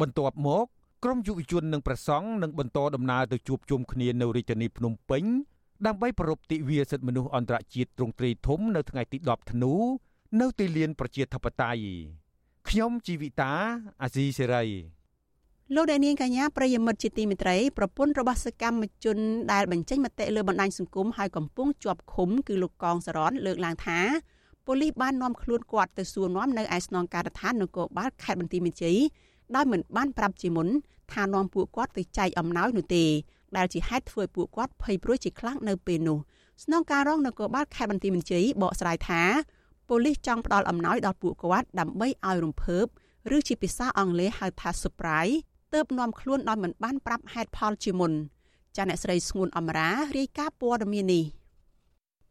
[0.01, 0.67] បន្ទាប់មក
[1.05, 5.25] ក្រមយុវជននិងប្រសង់នឹងបន្តដំណើរទៅជួបជុំគ្នានៅរាជធានីភ្នំពេញ
[5.87, 9.75] ដើម្បីប្រពៃទិវាសិទ្ធិមនុស្សអន្តរជាតិទ្រង់ទ្រីធំនៅថ្ងៃទី10ធ្នូ
[10.41, 12.28] នៅទីលានប្រជាធិបតេយ្យ
[12.71, 13.53] ខ្ញុំជីវិតា
[14.03, 14.65] អាស៊ីសេរី
[15.75, 19.19] លោកដានាងកញ្ញាប្រិយមិត្តជាទីមេត្រីប្រពន្ធរបស់សកម្មជន
[19.53, 24.01] ដែលបញ្ចេញមតិលើបណ្ដាញសង្គមហើយកំពុងជាប់ឃុំគឺលោកកងសរនលើកឡើងថា
[24.67, 28.99] ប៉ូលីសបាននាំខ្លួនគាត់ទៅសួរនាំនៅឯស្នងការដ្ឋាននគរបាលខេត្តបន្ទាយមានជ័យ
[29.55, 30.69] ដោយមិនបានប្រាប់ជាមុន
[31.13, 33.05] ថានាំពួកគាត់ទៅចែកអំណោយនោះទេ
[33.57, 36.19] ដែលជាហេតុធ្វើឲ្យពួកគាត់ភ័យព្រួយជាខ្លាំងនៅពេលនោះ
[36.65, 39.23] ស្នងការរងនគរបាលខេត្តបន្ទាយមានជ័យបកស្រាយថា
[39.89, 42.87] ប៉ូលីសចង់ផ្ដល់អំណោយដល់ពួកគាត់ដើម្បីឲ្យរំភើប
[43.37, 45.37] ឬជាភាសាអង់គ្លេសហៅថា surprise
[45.75, 48.13] ទើបនាំខ្លួនដោយមិនបានប្រាប់ហេតុផលជាមុន
[48.77, 51.25] ចាអ្នកស្រីស្ងួនអមរារាយការណ៍ព័ត៌មាននេះ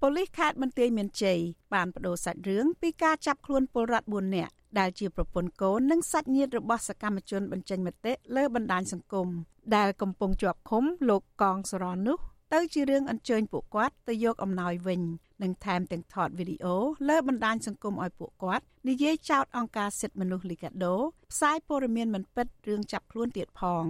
[0.02, 1.40] ប៉ូលីសខេត្តបន្ទាយមានជ័យ
[1.74, 9.28] បានបដូរសាច់រឿងពីការចាប់ខ្លួនពលរដ្ឋ4នាក់ដែលជាប្រពន្ធកូននិងសាច់ញាតិរបស់សកម្មជនបញ្ចេញមតិលើបណ្ដាញសង្គម
[9.76, 12.18] ដែលកំពុងជាប់ឃុំលោកកងសរននោះ
[12.54, 15.02] ទៅជារឿងអញ្ជើញពួកគាត់ទៅយកអំណោយវិញ
[15.44, 16.76] និងថែមទាំងថតវីដេអូ
[17.10, 20.96] លើបណ្ដាញសង្គមឲ្យពួកគាត់និយាយចោទអង្គការសិទ្ធិមនុស្សលីកាដូ
[21.32, 23.86] ផ្សាយព័ត៌មានមិនពិតរឿងចាប់ខ្លួនទៀតផង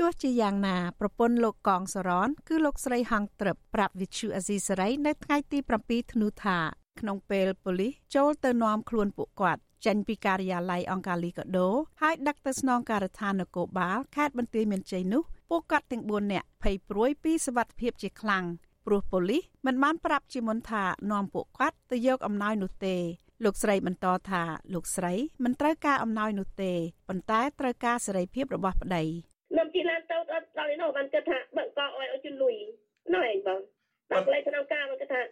[0.00, 6.58] ទោះជាយ៉ាងណាប្រពន្ធលោកកងសរនគឺលោកស្រីហងត្រឹបប្រាប់វិទ្យុអាស៊ីសេរីនៅថ្ងៃទី7ធ្នូថា
[7.00, 11.68] ក្នុងពេលប៉ូលីសចូលទៅនាំខ្លួនពួកគាត់ចេញពីការិយាល័យអង្គការលីកាដូ
[12.02, 18.44] ហើយដឹកទៅស្នងការដ្ឋាននគរបាលខេត្តបន្ទាយមានជ័យនោះពួកគាត់ទាំង4នាក់ភ័យព្រួយពីសវត្ថិភាពជាខ្លាំង
[18.86, 22.96] ព្រោះប៉ូលីសមិនបានប្រាប់ជាមុនថានាំពួកគាត់ទៅយកអំណោយនោះទេ
[23.44, 24.42] លោកស្រីបន្តថា
[24.74, 25.12] លោកស្រី
[25.44, 26.72] មិនត្រូវការអំណោយនោះទេ
[27.08, 29.02] ប៉ុន្តែត្រូវការសេរីភាពរបស់ប្តី
[29.58, 32.54] នាំពីឡានទៅដល់ដល់នេះបានគិតថាបើកឲ្យឲ្យជលុយ
[33.14, 33.60] ណ៎ឯងបង
[34.10, 35.22] ដល់កន្លែងក្នុងការមកគិតថា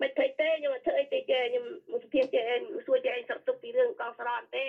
[0.00, 1.64] មិនភ័យទេខ្ញុំអត់ធ្វើអីទេចេះខ្ញុំ
[2.02, 4.68] សុភាពចេះឯងសួរចេះឯងសឹកទុកពីរឿងកងស្រន់ទេ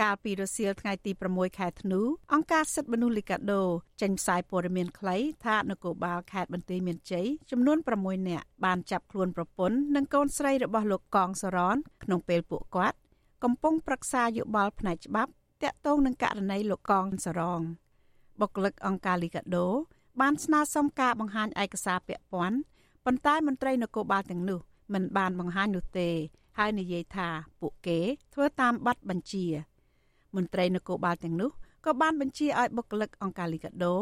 [0.00, 2.00] កាលពីរសៀលថ្ងៃទី6ខែធ្នូ
[2.32, 3.62] អង្គការសិទ្ធិមនុស្សលីកាដូ
[4.00, 12.96] ចេញផ្សាយព័ត៌មានខ្លីថានគរបាលខេត្តបន្ទាយមានជ័យចំនួន6នាក់បានចាប់ខ្លួនប្រពន្ធនិងកូនស្រីរបស់លោកកងសរនក្នុងពេលពួកគាត់
[13.44, 15.30] កំពុងប្រឹក្សាយោបល់ផ្នែកច្បាប់
[15.62, 17.60] តាក់ទងនឹងករណីលោកកងសរង
[18.40, 19.66] បុគ្គលិកអង្គការលីកាដូ
[20.20, 22.58] បានស្នើសុំការបង្ហាញឯកសារពាក់ព័ន្ធ
[23.04, 24.60] ប៉ុន្តែមន្ត្រីនគរបាលទាំងនោះ
[24.94, 26.10] មិនបានបង្ហាញនោះទេ
[26.58, 27.28] ហើយនិយាយថា
[27.60, 27.98] ពួកគេ
[28.34, 29.46] ធ្វើតាមប័ណ្ណបញ្ជា
[30.36, 31.50] មន្ត្រីនគរបាលទាំងនោះ
[31.86, 33.96] ក៏បានបញ្ជាឲ្យបុគ្គលិកអង្គការលីកាដូ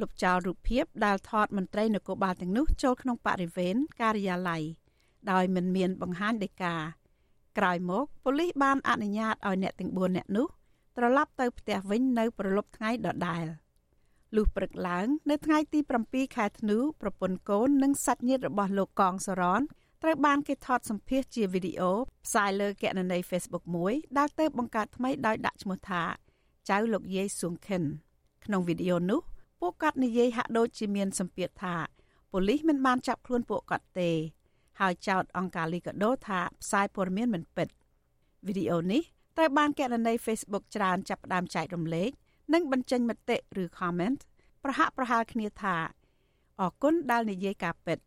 [0.00, 4.62] លុបចោលរូបភាពដែលថតមន្ត្រីនគរបាលទាំងនោះចូលក្នុងបរិវេណការិយាល័យ
[5.30, 6.74] ដោយមិនមានបង្ហាញដីកា
[7.58, 10.46] ក្រោយមកប៉ូលីសបានអនុញ្ញាតឲ្យអ្នកទាំង4នាក់នោះ
[10.96, 13.46] ត្រឡប់ទៅផ្ទះវិញនៅប្រលប់ថ្ងៃដដែល
[14.36, 19.62] លុះព្រឹកឡើង នៅថ្ងៃទី7ខែធ្នូប្រពន្ធកូននិងសាច់ញាតិរបស់លោកកងសរន
[20.02, 21.92] ត្រូវបានគេថតសម្ភាសជាវីដេអូ
[22.26, 26.02] ផ្សាយលើគណនី Facebook មួយដែលទៅបង្កើតថ្មីដោយដាក់ឈ្មោះថា
[26.70, 27.82] ចៅលោកយាយសួងខិន
[28.44, 29.20] ក្នុងវីដេអូនោះ
[29.60, 31.76] ពួកគាត់និយាយហាក់ដូចជាមានសម្ពាធថា
[32.32, 34.10] ប៉ូលីសមិនបានចាប់ខ្លួនពួកគាត់ទេ
[34.80, 37.68] ហើយចោទអង្គការលីកាដូថាផ្សាយព័ត៌មានមិនពិត
[38.46, 39.02] វីដេអូនេះ
[39.36, 42.10] ត្រូវបានគណនី Facebook ច្រើនចាប់ផ្ដើមចែករំលែក
[42.54, 44.18] និងបញ្ចេញមតិឬ comment
[44.64, 45.76] ប្រហាក់ប្រហែលគ្នាថា
[46.60, 47.98] អរគុណដែលនិយាយការពិត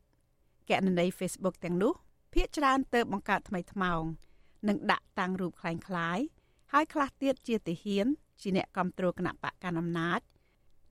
[0.69, 1.93] គណនី Facebook ទាំងនោះ
[2.35, 4.03] ភាគច្រើនទៅបង្កើតថ្មីថ្មោង
[4.69, 6.25] និងដាក់តាំងរូបคล้ายៗ
[6.73, 8.07] ហើយខ្លះទៀតជាទាហាន
[8.41, 10.21] ជាអ្នកគ្រប់គ្រងគណៈបកកណ្ដាលអំណាច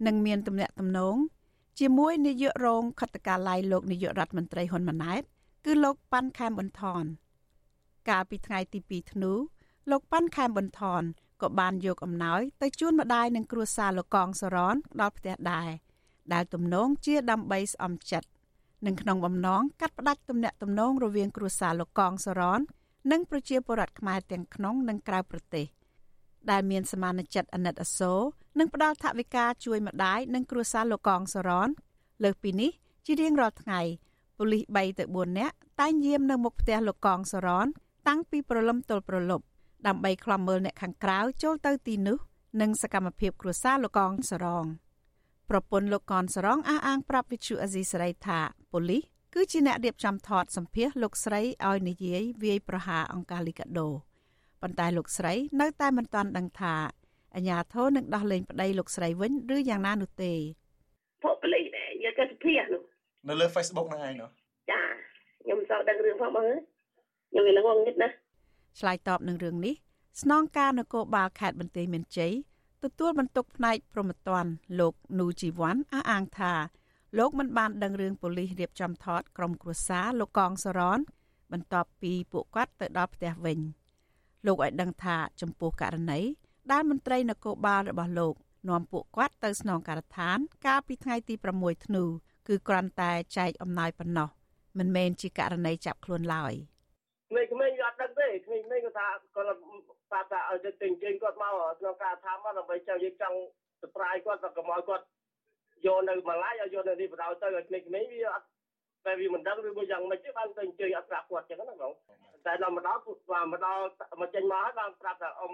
[0.05, 1.15] និងមានទំនាក់ទំនង
[1.79, 5.21] ជាមួយនាយករងខិត្តកាល័យលោកនាយករដ្ឋមន្ត្រីហ៊ុនម៉ាណែត
[5.65, 7.03] គឺលោកប៉ាន់ខែមបន្ថន
[8.09, 9.33] កាលពីថ្ងៃទី2ធ្នូ
[9.91, 11.03] លោកប៉ាន់ខែមបន្ថន
[11.41, 15.69] ក៏បានយកអំណោយទៅជូនម្ដាយនិងគ្រួសារលោកកងសរនដល់ផ្ទះដែរ
[16.33, 18.27] ដែលទំនងជាដើម្បីស្អំចិត្ត
[18.86, 22.60] និងក្នុងបំណងកាត់ផ្តាច់ទំនាក់ទំនងរវាងគ្រួសារលោកកងសរន
[23.12, 25.66] និងប្រជាពលរដ្ឋខ្មែរទាំងក្នុងនិងក្រៅប្រទេស
[26.50, 28.20] ដែលមានសមានចិត្តអាណិតអាសូរ
[28.58, 31.68] និងផ្ដល់ថវិកាជួយម្ដាយនិងគ្រួសារលោកកងសរន
[32.24, 32.70] លើសពីនេះ
[33.06, 33.80] ជារៀងរាល់ថ្ងៃ
[34.38, 37.66] ប៉ូលីស3ទៅ4នាក់តែងយាមនៅមុខផ្ទះលោកកងសរន
[38.08, 39.44] តាំងពីព្រលឹមទល់ព្រលប់
[39.86, 42.18] ដើម្បីខ្លំមើលអ្នកខាងក្រៅចូលទៅទីនោះ
[42.60, 44.66] និងសកម្មភាពគ្រួសារលោកកងសរង
[45.50, 48.38] ប្រពន្ធលោកកនសរងអះអាងប្រាប់វិទ្យុអេស៊ីសរ៉ៃថា
[48.72, 49.02] ប៉ូលីស
[49.34, 53.88] គឺជាអ្នករៀបចំថតសម្ភាសលោកស្រីឲ្យនិយាយវាយប្រហារអង្ការលីកាដូ
[54.62, 56.74] ប៉ុន្តែលោកស្រីនៅតែមិនទាន់ដឹងថា
[57.34, 60.32] អាញាធរនឹងដោះលែងប្តីលោកស្រីវិញឬយ៉ាងណានោះទេ
[61.22, 62.82] ពួកប៉ូលីសដែរយកទៅសម្ភាសនោះ
[63.28, 64.30] នៅលើ Facebook ហ្នឹងឯងនោះ
[64.70, 64.82] ចា
[65.42, 66.46] ខ្ញុំមិនសូវដឹងរឿងផងបង
[67.30, 68.08] ខ្ញុំវានឹងងងឹតណា
[68.78, 69.74] ឆ្លើយតបនឹងរឿងនេះ
[70.22, 72.32] ស្នងការនគរបាលខេត្តបន្ទាយមានជ័យ
[72.84, 74.46] ទទួលបន្ទុកផ្នែកប្រមត្តន
[74.80, 76.54] លោកនូជីវ័នអះអាងថា
[77.18, 80.98] លោកមិនបានដឹងរឿងប៉ូលីសរៀបចំថតក្រុមគ្រួសារលោកកងសរន
[81.52, 83.58] បន្ទាប់ពីពួកគាត់ទៅដល់ផ្ទះវិញ
[84.46, 86.20] លោកឲ្យដឹងថាចំពោះករណី
[86.72, 88.34] ដែលមន្ត្រីនគរបាលរបស់លោក
[88.68, 92.04] នាំពួកគាត់ទៅស្នងការដ្ឋាន កាលពីថ្ងៃទី6ធ្នូ
[92.48, 94.28] គឺគ្រាន់តែចែកអំណោយប៉ុណ្ណោះ
[94.78, 96.54] មិនមែនជាករណីចាប់ខ្លួនឡើយ
[97.30, 99.58] ក្មេងៗអត់ដឹងទេក្មេងៗគាត់ ថាគាត់
[100.10, 103.36] ប្រាប់ថាឲ្យទៅទិញជើងគាត់មកក្នុងការថាមកដើម្បីចង់យើងចង់
[103.82, 105.04] សប្រាយគាត់ក៏កុំឲ្យគាត់
[105.86, 108.46] យកនៅម្លាយឲ្យយកនៅនេះបដៅទៅឲ្យក្មេងៗវាអត់
[109.06, 111.92] តែវាមិនដឹងឬមួយយ៉ាងម៉េចទេបានទៅអញ្ជើញអត់ប្រាប់គាត់ចឹងណាបង
[112.46, 113.82] តែដល់មកដល់បាទមកដល់
[114.20, 115.50] មកចេញមកហើយបានប្រាប់ថាអ៊ំ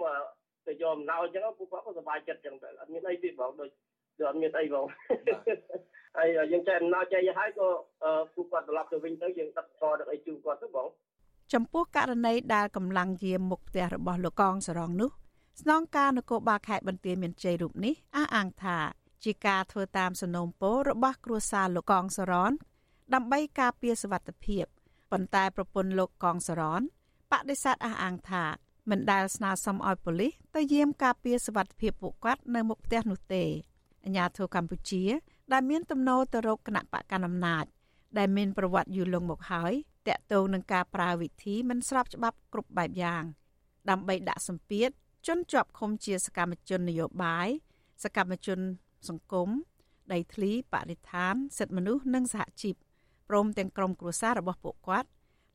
[0.67, 3.69] ទៅយកអំណោយចឹងពួកគាត់ក៏សប្បាយចិត្តចឹងទៅអត់មានអីទេបងដូច
[4.19, 4.87] គឺអត់មានអីបង
[6.17, 7.69] ហើយយើងចែកអំណោយចែកឲ្យក៏
[8.35, 10.89] ពួកគាត់ត្រឡប់ទៅវិញទៅយើងដឹកតដឹកអីជូនគាត់ទៅបង
[11.53, 15.11] ចំពោះករណីដែលកម្លាំងយាមមុខផ្ទះរបស់លោកកងសរងនោះ
[15.61, 18.79] ស្នងការនគរបាលខេត្តបន្ទាយមានជ័យរូបនេះអះអាងថា
[19.25, 22.53] ជាការធ្វើតាមសំណូមពររបស់គ្រួសារលោកកងសរន
[23.15, 24.65] ដើម្បីការពារសវត្ថិភាព
[25.11, 26.83] ប៉ុន្តែប្រពន្ធលោកកងសរន
[27.31, 28.45] បដិសេធអះអាងថា
[28.91, 33.45] មិនដែលស្នើសុំឲ្យប៉ូលីសទៅយាមការពារសវត្ថិភាពពួកគាត់នៅមុខផ្ទះនោះទេ
[34.05, 35.05] អាជ្ញាធរកម្ពុជា
[35.53, 37.65] ដែលមានទំនោរទៅរកគណៈបកកណ្ដាលអំណាច
[38.19, 39.73] ដែលមានប្រវត្តិយូរលង់មកហើយ
[40.09, 43.25] តាក់ទងនឹងការប្រើវិធីមិនស្របច្បាប់គ្រប់បែបយ៉ាង
[43.91, 44.91] ដើម្បីដាក់សម្ពាធ
[45.27, 47.49] ជនជាប់ឃុំជាសកម្មជននយោបាយ
[48.05, 48.59] សកម្មជន
[49.09, 49.49] សង្គម
[50.13, 52.75] ដីធ្លីបរិស្ថាន សិទ្ធិមនុស្សនិងសហជីព
[53.29, 55.09] ព្រមទាំងក្រុមគ្រួសាររបស់ពួកគាត់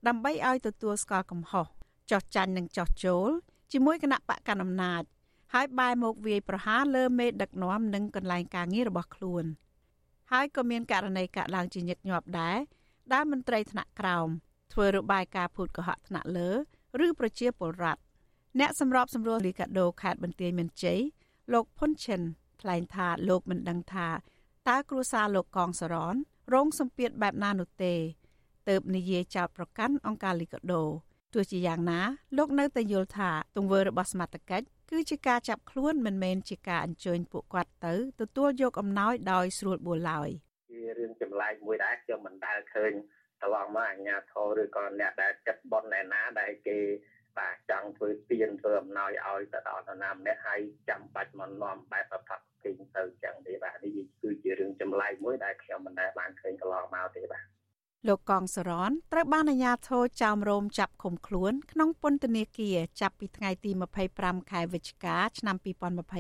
[0.08, 1.68] ដើម្បីឲ្យទទួលស្គាល់កំហុស
[2.12, 3.30] ចោះចាញ់និងចោះចូល
[3.72, 5.04] ជាមួយគណៈបកកណ្ដាលអំណាច
[5.54, 9.46] ហើយបែរមកវាយប្រហារលើមេដឹកនាំនិងកន្លែងការងាររបស់ខ្លួន
[10.32, 12.58] ហើយក៏មានករណីកាក់ឡើងជាញឹកញាប់ដែរ
[13.14, 14.28] ដែលមន្ត្រីថ្នាក់ក្រោម
[14.74, 16.50] ធ្វើរបាយការណ៍ភូតកុហកថ្នាក់លើ
[17.06, 18.02] ឬប្រជាពលរដ្ឋ
[18.60, 21.00] អ្នកសម្របសម្រួលលីកាដូខេត្តបន្ទាយមានជ័យ
[21.54, 22.22] លោកផុនឈិន
[22.62, 24.10] ថ្លែងថាលោកមិនដឹងថា
[24.70, 26.16] តើគ្រួសារលោកកងសរន
[26.54, 27.94] រងសម្ពាធបែបណានោះទេ
[28.70, 30.84] ទៅបនិយាយចោតប្រកាន់អង្គការលីកាដូ
[31.34, 32.00] ទោះជាយ៉ាងណា
[32.38, 40.45] លោកនៅតែយល់ថាទង្វើរបស់សមត្ថកិច្ចគឺជាការចាប់ខ្លួនមិនមែនជាការអញ្ជើញពួកគាត់ទៅទទួលយកអំណោយដោយស្រួលបួលឡើយជា
[40.98, 42.94] រឿងចម្លែកមួយដែរខ្ញុំមិនដែលឃើញ
[43.42, 46.80] កន្លងមកអាជ្ញាធរឬក៏អ្នកដែលចិត្តបន់ណែណាដែលគេ
[47.38, 57.46] បាទចង់ធ្វើទៀនធ្វើអំណោយឲ្យទៅដល់នរណាម្នាក់ហើយចាំបាច់មកនាំបែបប្រផាប់ពេញទៅចឹងទេបាទនេះគឺជារឿងចម្លែកមួយដែលខ្ញុំមិនដែលបានឃើញកន្លងមកទេបាទ
[58.08, 63.72] លោកកងសរនត្រូវបានអាជ្ញាធរចោមរោមចាប់ឃុំខ្លួនក្នុងពន្ធនាគារចាប់ពីថ្ងៃទី
[64.12, 65.56] 25ខែវិច្ឆិកាឆ្នាំ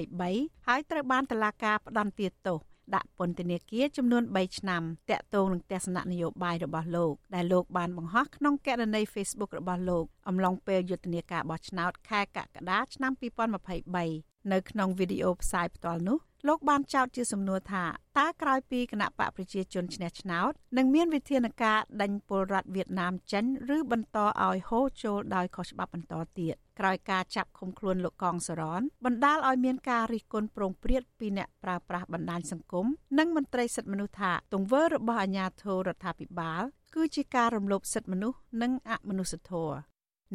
[0.01, 2.59] 2023ហើយត្រូវបានតុលាការផ្តន្ទាទោស
[2.95, 13.11] ដាក់ពន្ធនាគារចំនួន3ឆ្នាំតាក់ទងនឹងទស្សនៈនយោបាយរបស់លោកដែលលោកបានបង្ហោះក្នុងគណនី Facebook របស់លោកអំឡុងពេលយុទ្ធនាការបោះឆ្នោតខែកក្កដាឆ្នាំ
[13.81, 17.85] 2023នៅក្នុងវីដេអូផ្សាយផ្ទាល់នោះ លោកបានចោទជាសំណួរថា
[18.19, 32.85] តើក្រោយពីគណៈបកប្រជាជនឈ្នះឆ្នោតនឹងមានវិធានការដេញពលរដ្ឋវៀតណាមចេញឬបន្តឲ្យហូរចូលដោយខុសច្បាប់បន្តទៀតក្រោយការចាប់ឃុំខ្លួនលោកកងសរនបណ្ដាលឲ្យមានការរិះគន់ប្រងព្រាតពីអ្នកប្រើប្រាស់បណ្ដាញសង្គម
[33.17, 36.63] និងមន្ត្រីសិទ្ធិមនុស្សថាទង្វើរបស់អាជ្ញាធររដ្ឋាភិបាល
[36.95, 39.75] គឺជាការរំលោភសិទ្ធិមនុស្សនិងអមនុស្សធម៌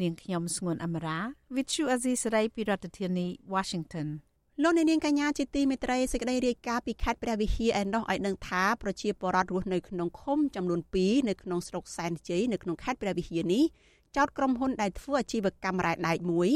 [0.01, 1.19] នាងខ្ញុំស្ងួនអមរា
[1.55, 4.09] With you Azizi Saray ពីរដ្ឋធានី Washington
[4.63, 13.63] លោកអ្នកនាងកញ្ញាជាទីមេត្រីសេចក្តីរាយការណ៍ពីខេត្តព្រះវិហារឯណោះឲ្យដឹងថាប្រជាពលរដ្ឋរស់នៅក្នុងឃុំចំនួន2នៅក្នុងស្រុកសែនជ័យនៅក្នុងខេត្តព្រះវិហារនេះ
[14.15, 16.49] ចោតក្រុមហ៊ុនដែលធ្វើអាជីវកម្មរ៉ែដែកមួយ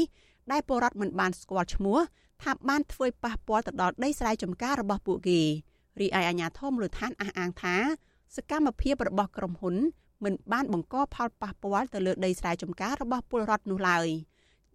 [0.52, 1.98] ដែលពលរដ្ឋមិនបានស្គាល់ឈ្មោះ
[2.42, 5.40] ថាបានធ្វើប៉ះពាល់ទៅដល់ដីស្រែចម្ការរបស់ពួកគេ
[6.00, 7.76] រីឯអាជ្ញាធរមូលដ្ឋានអះអាងថា
[8.36, 9.76] សកម្មភាពរបស់ក្រុមហ៊ុន
[10.24, 14.06] មិនបានបង្កផលប៉ះពាល់ទៅលើដីស្រែចម្ការរបស់ពលរដ្ឋនោះឡើយ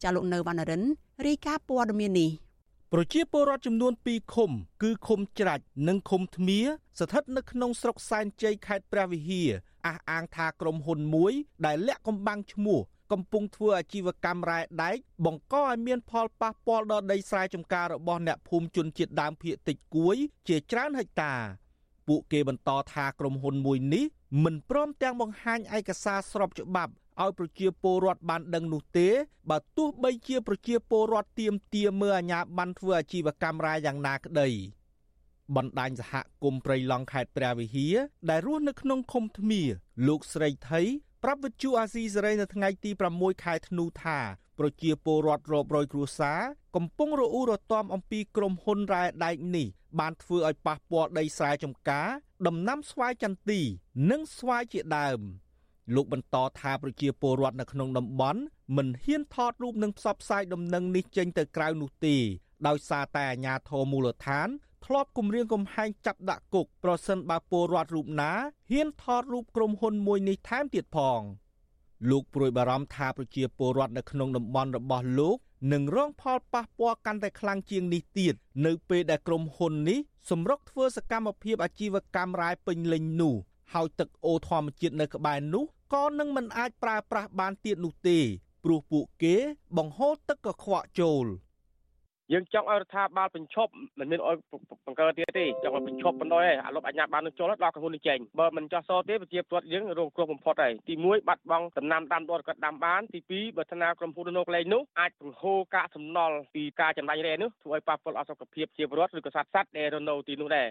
[0.04, 0.84] ចាលោកនៅវណ្ណរិន
[1.26, 2.32] រាយការណ៍ព័ត៌មាននេះ
[2.94, 4.52] ប្រជាពលរដ្ឋចំនួន2ឃុំ
[4.84, 6.60] គឺឃុំច្រាច់និងឃុំថ្មៀ
[7.00, 9.50] ស្ថិតនៅក្នុងស្រុកសែនជ័យខេត្តព្រះវិហារ
[9.88, 11.34] អះអាងថាក្រុមហ៊ុនមួយ
[11.66, 12.80] ដែលលាក់កំបាំងឈ្មោះ
[13.12, 20.16] កំពុងធ្វើអាជីវកម្មរ៉ែដែកបង្កឲ្យមានផលប៉ះពាល់ដល់ដីស្រែចម្ការរបស់អ្នកភូមិជនជាតិដើមភាគតិចគួយ
[20.48, 21.34] ជាច្រើនហិកតា
[22.08, 24.06] ពួកគេបន្តថាក្រុមហ៊ុនមួយនេះ
[24.44, 29.10] មិនព្រមទាំងបង្ហាញឯកសារស្របច្បាប់ ឲ្យប្រជាពលរដ្ឋបានដឹងនោះទេ
[29.50, 34.50] បើទោះបីជាប្រជាពលរដ្ឋទៀមទាមើលអាញាបានធ្វើអាជីវកម្មរ៉ែយ៉ាងណាក្តី
[35.56, 37.96] បណ្ដាញសហគមន៍ព្រៃឡង់ខេត្តព្រះវិហារ
[38.30, 39.62] ដែលរស់នៅក្នុងឃុំថ្មៀ
[40.08, 40.82] លោកស្រីថៃ
[41.24, 44.20] ប្រាប់វិទ្យុអាស៊ីសេរីនៅថ្ងៃទី6ខែធ្នូថា
[44.60, 46.40] ប្រជាពលរដ្ឋរាប់រយគ្រួសារ
[46.76, 49.68] កំពុងរអ៊ូរទាំអំពីក្រុមហ៊ុនរ៉ែដែកនេះ
[50.00, 52.08] បានធ្វើឲ្យប៉ះពាល់ដីស្រែចម្ការ
[52.48, 53.60] ដំណាំស្វាយចន្ទី
[54.12, 55.22] និងស្វាយជាដើម។
[55.96, 58.42] លោកបន្តថាប្រជាពលរដ្ឋនៅក្នុងតំបន់
[58.78, 62.16] មិនហ៊ានថតរូបនិងផ្សព្វផ្សាយដំណឹងនេះចេញទៅក្រៅនោះទេ
[62.68, 64.48] ដោយសារតែអាជ្ញាធរមូលដ្ឋាន
[64.86, 68.32] ធ្លាប់គម្រាមកំហែងចាប់ដាក់គុកប្រសិនបើពលរដ្ឋរូបណា
[68.72, 71.22] ហ៊ានថតរូបក្រុមហ៊ុនមួយនេះថែមទៀតផង
[72.10, 75.38] លោកព្រួយបារម្ភថាប្រជាពលរដ្ឋនៅក្នុងតំបន់របស់លោក
[75.74, 78.34] នឹងរងផលប៉ះពាល់កាន់តែខ្លាំងជាងនេះទៀត
[78.66, 80.00] នៅពេលដែលក្រុមហ៊ុននេះ
[80.30, 83.36] សម្រុកធ្វើសកម្មភាពអាជីវកម្មរ៉ែពេញលេញនោះ
[83.74, 88.20] ហើយទឹកអូរធម្មជាតិនៅក្បែរនោះ ក៏នឹងមិនអាចប្រើប្រាស់បានទៀតនោះទេ
[88.64, 89.36] ព្រោះពួកគេ
[89.78, 91.28] បង្ហូរទឹកកខ្វក់ចូល
[92.34, 94.36] យើងចង់ឲ្យរដ្ឋាភិបាលបញ្ឈប់មិនមានឲ្យ
[94.86, 110.70] បង្កើតទៀតទេចង់ឲ្យបញ្ឈប់បណ្ដោយអាលុបអាញាបាននឹងចូលដល់ក្រុមហ៊ុននេះចេញបើមិនចោះសោទេប្រជាពលរដ្ឋយើងរងគ្រោះបំផុតហើយទី1បាត់បង់ដំណាំដាំដុះគាត់ដាំបានទី2បើថ្នាក្រុមហ៊ុននៅកន្លែងនោះអាចបង្ហូរកាកសំណល់ពីការចំណាយរែនោះធ្វើឲ្យប៉ះពាល់អសុខភាពជាពលរដ្ឋឬក៏សត្វសត្វដែលរនៅទីនោះដែរ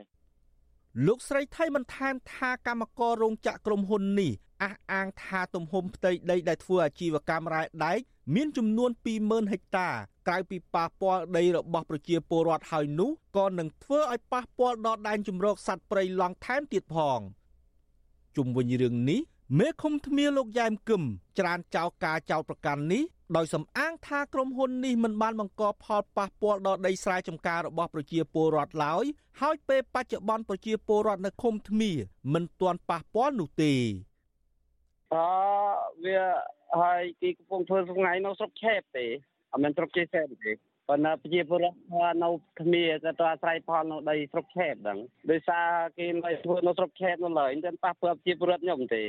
[1.06, 8.00] លោកស្រីថៃបន្ថែមថាកម្មកររោងចក្រក្រុមហ៊ុននេះ អះអាងថាទំហំផ្ទៃដីដែលធ្វើអាជីវកម្មរ៉ែដែក
[8.34, 9.88] មានចំនួន20000ហិកតា
[10.28, 17.20] ក្រៅពីប៉ះពាល់ដីរបស់ប្រជាពលរដ្ឋហើយនោះក៏នឹងធ្វើឲ្យប៉ះពាល់ដល់ដែនជម្រកសត្វព្រៃឡង់ថែមទៀតផង
[18.36, 19.20] ជុំវិញរឿងនេះ
[19.58, 21.02] មេឃុំធ្មៀលោកយ៉ែមគឹម
[21.38, 23.04] ច្រានចោលការចោលប្រកាន់នេះ
[23.36, 29.04] ដោយសំអាងថាក្រុមហ៊ុននេះមិនបានបង្កផលប៉ះពាល់ដល់ដីស្រែចម្ការរបស់ប្រជាពលរដ្ឋឡើយ
[29.40, 31.90] ហើយពេលបច្ចុប្បន្នប្រជាពលរដ្ឋនៅឃុំធ្មៀ
[32.32, 33.72] មិនទាន់ប៉ះពាល់នោះទេ
[35.14, 35.24] អឺ
[36.04, 36.22] វា
[36.80, 39.06] ហើយទីកំពុងធ្វើថ្ងៃនៅស្រុកឆេបទេ
[39.52, 40.52] អត់មែនស្រុកចេះសេទេ
[40.88, 41.76] ប៉ុន្តែប្រជាពលរដ្ឋ
[42.24, 42.28] នៅ
[42.60, 44.98] គ្នាក៏ទៅអាស្រ័យផលនៅដីស្រុកឆេបហ្នឹង
[45.30, 45.68] ដោយសារ
[45.98, 49.02] គេមិនធ្វើនៅស្រុកឆេបនៅឡើយមិនប៉ះពាល់ប្រជាពលរដ្ឋខ្ញុំទេ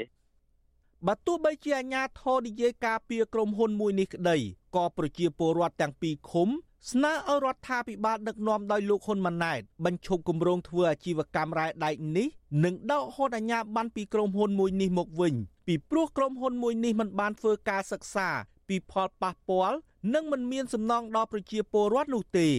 [1.08, 4.38] បើទោះបីជាអាជ្ញាធរនិយាយការពីក្រុមហ៊ុនមួយនេះក្តី
[4.76, 6.50] ក៏ប្រជាពលរដ្ឋទាំងពីរឃុំ
[6.92, 12.28] ស្នើឲ្យរដ្ឋាភិបាលដឹកនាំដោយលោកហ៊ុនម៉ាណែតបញ្ឈប់គម្រោងធ្វើអាជីវកម្មរ៉ែដែកនេះ
[12.64, 15.34] និងដកហូតអាជ្ញាប័ណ្ណពីក្រុមហ៊ុនមួយនេះមកវិញ
[15.68, 18.30] ពីព្រោះក្រុមហ៊ុនមួយនេះមិនបានធ្វើការសិក្សា
[18.68, 19.78] ពីផលប៉ះពាល់
[20.14, 22.50] និងមិនមានសំណងដល់ប្រជាពលរដ្ឋនោះទេ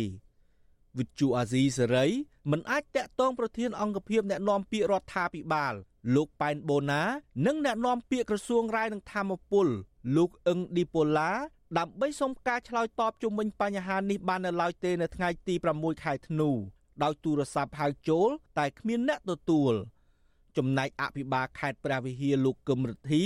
[0.99, 2.07] វិទ្យុអាស៊ីសេរី
[2.51, 5.75] មិនអាចតាក់ទងប្រធានអង្គភិបអ្នកណែនាំពាក្យរដ្ឋាភិបាល
[6.15, 7.03] លោកប៉ែនបូណា
[7.47, 9.67] និងអ្នកនាំពាក្យក្រសួងរាយនឹងធម្មពល
[10.17, 11.31] លោកអឹងឌីប៉ូឡា
[11.79, 16.51] ដើម្បីសុំការឆ្លើយតបជុំវិញបញ្ហានេះបាននៅឡើយទេនៅថ្ងៃទី6ខែធ្នូ
[17.03, 19.73] ដោយទូរស័ព្ទហៅចូល តែគ្មានអ្នកទទួល
[20.57, 23.23] ចំណែកអភិបាលខេត្តព្រះវិហារលោកកឹមរិទ្ធី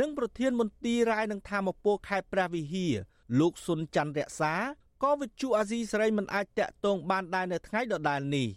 [0.00, 2.94] និងប្រធានមន្ទីររាយនឹងធម្មពលខេត្តព្រះវិហារ
[3.40, 4.54] លោកសុនច័ន្ទរក្សា
[5.02, 8.48] ក៏វិទ្យុអាស៊ីសេរីមិនអាចតាក់ទងបានដែរនៅថ្ងៃដដែលនេះ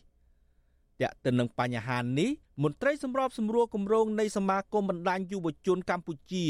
[1.02, 2.30] តាក់ទិននឹងបញ្ហានេះ
[2.64, 6.46] មន្ត្រីសម្របសម្រួលគម្រោងនៃសមាគមបណ្ដាញយុវជនកម្ពុជា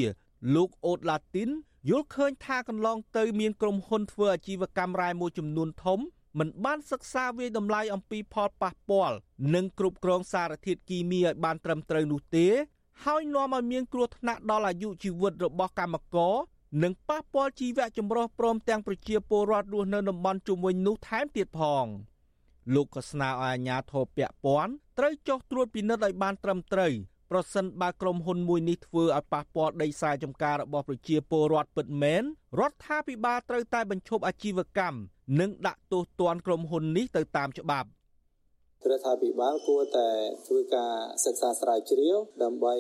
[0.55, 1.49] លោកអូតឡាទីន
[1.89, 5.99] យល់ឃើញថាកន្លងទៅមានក្រុមហ៊ុនធ្វើអាជីវកម្មរ៉ែមួយចំនួនធំ
[6.39, 9.15] មិនបានសិក្សាវាយតម្លៃអំពីផលប៉ះពាល់
[9.55, 12.47] និងគ្រប់គ្រងសារធាតុគីមីឲ្យបានត្រឹមត្រូវនោះទេ
[13.05, 16.35] ហើយនាំឲ្យមានគ្រោះថ្នាក់ដល់អាយុជីវិតរបស់កម្មករ
[16.83, 21.85] និងប៉ះពាល់ជីវៈចម្រុះព្រមទាំងប្រជាពលរដ្ឋរស់នៅតំបន់ជុំវិញនោះថែមទៀតផង
[22.73, 26.93] លោកក៏ស្នើឲ្យអាជ្ញាធរពាក់ព័ន្ធត្រូវចុះត្រួតពិនិត្យឲ្យបានត្រឹមត្រូវ
[27.31, 32.23] ប្រសិនបើក្រុមហ៊ុនមួយនេះធ្វើឲ្យប៉ះពាល់ដីស្រែចម្ការរបស់ប្រជាពលរដ្ឋពិតមែន
[32.59, 34.97] រដ្ឋាភិបាលត្រូវតែបញ្ឈប់អាជីវកម្ម
[35.39, 37.89] និងដាក់ទោសទណ្ឌក្រុមហ៊ុននេះទៅតាមច្បាប់
[38.91, 40.09] រដ្ឋាភិបាលគួរតែ
[40.47, 40.93] ធ្វើការ
[41.25, 42.73] សិក្សាស្រាវជ្រាវដើម្បី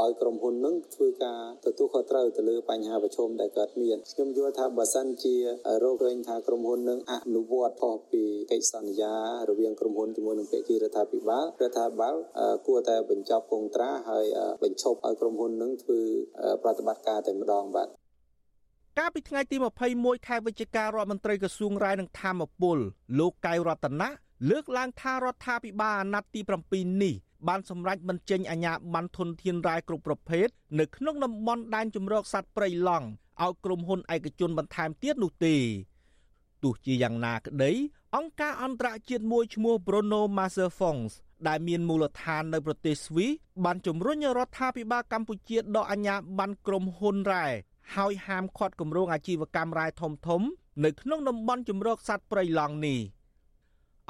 [0.00, 5.34] ឲ្យក្រុមហ៊ុននឹងធ្វើការទទួលខុសត្រូវទៅលើបញ្ហាប្រឈមដែលកើតមានខ្ញុំយល់ថាបើសិនជា
[5.82, 9.14] រកឃើញថាក្រុមហ៊ុននឹងអនុវត្តខុសពីកិច្ចសន្យា
[9.48, 12.14] រវាងក្រុមហ៊ុនជាមួយនឹងភាគីរដ្ឋាភិបាលរដ្ឋាភិបាល
[12.66, 14.26] គួរតែបញ្ចប់កងត្រាហើយ
[14.62, 16.00] បញ្ឈប់ឲ្យក្រុមហ៊ុននឹងធ្វើ
[16.62, 17.88] ប្រតិបត្តិការតែម្ដងបាទ
[18.98, 19.56] កាលពីថ្ងៃទី
[19.92, 22.78] 21ខែវិច្ឆិការដ្ឋមន្ត្រីក្រសួងរាយនឹងធម្មពល
[23.18, 24.08] លោកកៅរតនៈ
[24.50, 27.14] លើកឡើងថារដ្ឋាភិបាលអាណត្តិទី7នេះ
[27.48, 33.06] បានសម្រេចមិនចេញអាជ្ញាប័ណ្ណធនធានរ៉ែគ្រប់ប្រភេទនៅក្នុងតំបន់ដែនជម្រកសត្វព្រៃឡង់
[33.42, 35.56] ឲ្យក្រុមហ៊ុនឯកជនបន្ថែមទៀតនោះទេ
[36.62, 37.72] ទោះជាយ៉ាងណាក្តី
[38.16, 41.12] អង្គការអន្តរជាតិមួយឈ្មោះ Bruno Maser Fonds
[41.48, 43.30] ដែលមានមូលដ្ឋាននៅប្រទេសស្វីស
[43.64, 47.48] បានជំរុញរដ្ឋាភិបាលកម្ពុជាដកអាជ្ញាប័ណ្ណក្រុមហ៊ុនរ៉ែ
[47.94, 50.42] ហើយហាមឃាត់គម្រោងអាជីវកម្មរ៉ែធំធំ
[50.84, 53.00] នៅក្នុងតំបន់ជម្រកសត្វព្រៃឡង់នេះ។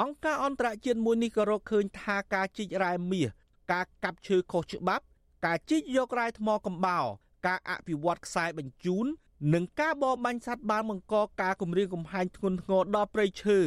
[0.01, 3.29] អង្គការអន្តរជាតិមួយនេះក៏រកឃើញថាការជីករ៉ែមាស
[3.73, 5.05] ការកាប់ឈើខុសច្បាប់
[5.47, 7.07] ការជីកយករ៉ែថ្មកំបោរ
[7.47, 9.07] ការអភិវឌ្ឍខ្សែបញ្ជូន
[9.55, 13.59] និងការបរបាញ់សត្វបានបង្កការគំរាមកំហែងធ្ងន់ធ្ងរដល់ព្រៃឈើ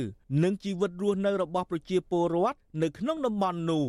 [0.43, 3.86] និងជីវិតរស់នៅរបស់ប្រជាពលរដ្ឋនៅក្នុងតំបន់នោះ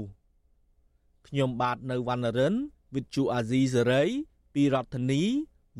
[1.28, 2.54] ខ្ញុំបាទនៅវណ្ណរិន
[2.92, 4.10] With Chu Azizi Saray
[4.54, 5.22] ពីរដ្ឋធានី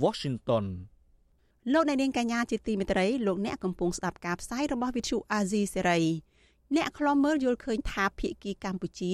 [0.03, 0.67] Washington
[1.73, 6.07] លោកអ្នកនាងកញ្ញាជាទីមេត្រីលោកអ្នកកំពុងស្ដាប់ការផ្សាយរបស់ With Chu Azizi Saray
[6.77, 9.13] អ្នកខ្លំមើលយល់ឃើញថាភៀកគីកម្ពុជា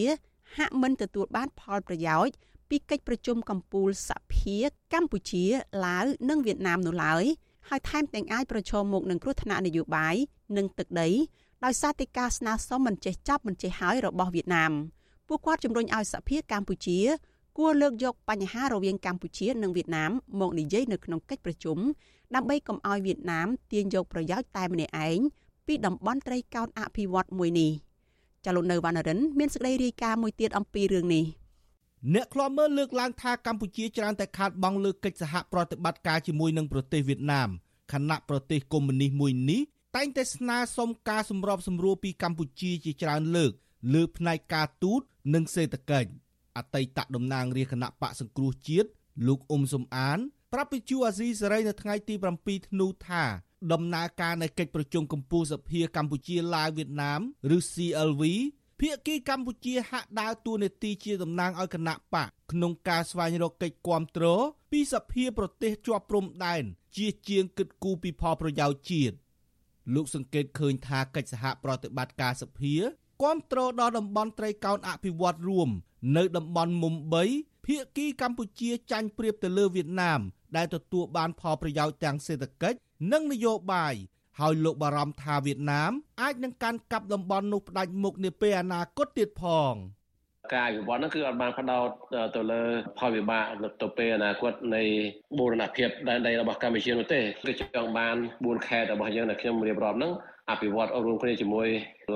[0.56, 2.34] ហាក់មិនទទួលបានផលប្រយោជន៍
[2.68, 4.56] ពីកិច្ចប្រជុំកំពូលសភា
[4.92, 5.44] កម្ពុជា
[5.84, 7.24] ឡាវនិងវៀតណាមនោះឡើយ
[7.68, 10.16] ហើយថែមទាំងអាចប្រឈមមុខនឹងគ្រោះថ្នាក់នយោបាយ
[10.56, 11.08] និងទឹកដី
[11.64, 14.72] ដោយសារតែការស្នើសុំមិនចេះចប់មិនចេះហើយរបស់វៀតណាម
[15.28, 16.98] ពួកគាត់ជំរុញឲ្យសភាកម្ពុជា
[17.58, 21.78] គួរលើកយកបញ្ហារវាងកម្ពុជានិងវៀតណាមមកនិយាយនៅក្នុងកិច្ចប្រជុំ
[22.34, 25.18] ដើម្បីកុំឲ្យវៀតណាមទាញយកប្រយោជន៍តែម្នាក់ឯង
[25.66, 27.70] ពីតំបន់ត្រីកោណអភិវឌ្ឍមួយនេះ
[28.44, 31.24] ចាលោកនៅវណ្ណរិនមានសេចក្តីរាយការណ៍មួយទៀតអំពីរឿងនេះ
[32.14, 37.48] អ្នកខ្លាំមើលលើកឡើងថាកម្ពុជាច្រើនតែខាតបង់លើកិច្ចសហប្រតិបត្តិការជាមួយនឹងប្រទេសវៀតណាម
[37.92, 39.60] ខណៈប្រទេសកុម្មុយនីសមួយនេះ
[39.96, 43.52] តែងតែស្នើសុំការសម្របសម្រួលពីកម្ពុជាជាច្រើនលើក
[43.94, 45.00] លើផ្នែកការទូត
[45.34, 46.10] និងសេដ្ឋកិច្ច
[46.56, 48.88] អតីតតំណាងរាជគណៈបកសង្គ្រោះជាតិ
[49.26, 50.18] លោកអ៊ុំសំអាន
[50.52, 53.24] ប្រាប់វិទ្យុអាស៊ីសេរីនៅថ្ងៃទី7ធ្នូថា
[53.72, 57.20] ដំណើរការនៃកិច្ចប្រជុំកំពូលសភាកម្ពុជាឡាវវៀតណាម
[57.56, 58.22] ឬ CLV
[58.80, 64.24] ភាគីកម្ពុជាហាក់ដើរតួនាទីជាតំណាងឲ្យគណៈបកក្នុងការស្វែងរកកិច្ចគាំទ្រ
[64.72, 66.62] ពីសភាប្រទេសជាប់ព្រំដែន
[66.96, 69.14] ជាជាងគិតគូរពីផលប្រយោជន៍ជាតិ
[69.94, 72.74] លោកសង្កេតឃើញថាកិច្ចសហប្រតិបត្តិការសភា
[73.22, 75.70] គាំទ្រដល់តំបន់ត្រីកោណអភិវឌ្ឍរួម
[76.16, 76.94] នៅតំបន់មុំ
[77.30, 80.20] 3ភាគីកម្ពុជាចាញ់ប្រៀបទៅលើវៀតណាម
[80.56, 82.78] ដែលទទួលបានផលប្រយោជន៍ទាំងសេដ្ឋកិច្ច
[83.12, 83.94] និងនយោបាយ
[84.38, 89.74] ហើយលោកបារម្ភថាវៀតណាមអាចនឹងកាន់កាប់តំបន់នោះផ្ដាច់មុខនាពេលអនាគតទៀតផង
[90.54, 91.88] ការអភិវឌ្ឍហ្នឹងគឺអត់បានផ្ដោត
[92.36, 92.62] ទៅលើ
[92.98, 93.44] ផលវិបាក
[93.82, 94.82] ទៅពេលអនាគតនៃ
[95.38, 100.12] បូរណភាពដែនដីរបស់កម្ពុជានោះទេគឺចង់បាន4ខេត្តរបស់យើងដែលខ្ញុំរៀបរាប់ហ្នឹង
[100.50, 101.68] អភិវឌ្ឍរួមគ្នាជាមួយ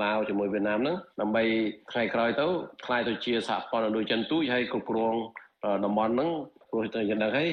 [0.03, 1.43] ឡាវជាមួយវៀតណាមហ្នឹងដើម្បី
[1.91, 2.45] ថ្ងៃក្រោយទៅ
[2.85, 5.15] ខ្លាយទៅជាសហព័ន្ធអនុជនទូចហើយគ្រប់គ្រង
[5.85, 6.29] តំបន់ហ្នឹង
[6.69, 7.49] ព្រោះទៅយ៉ាងហ្នឹងហើយ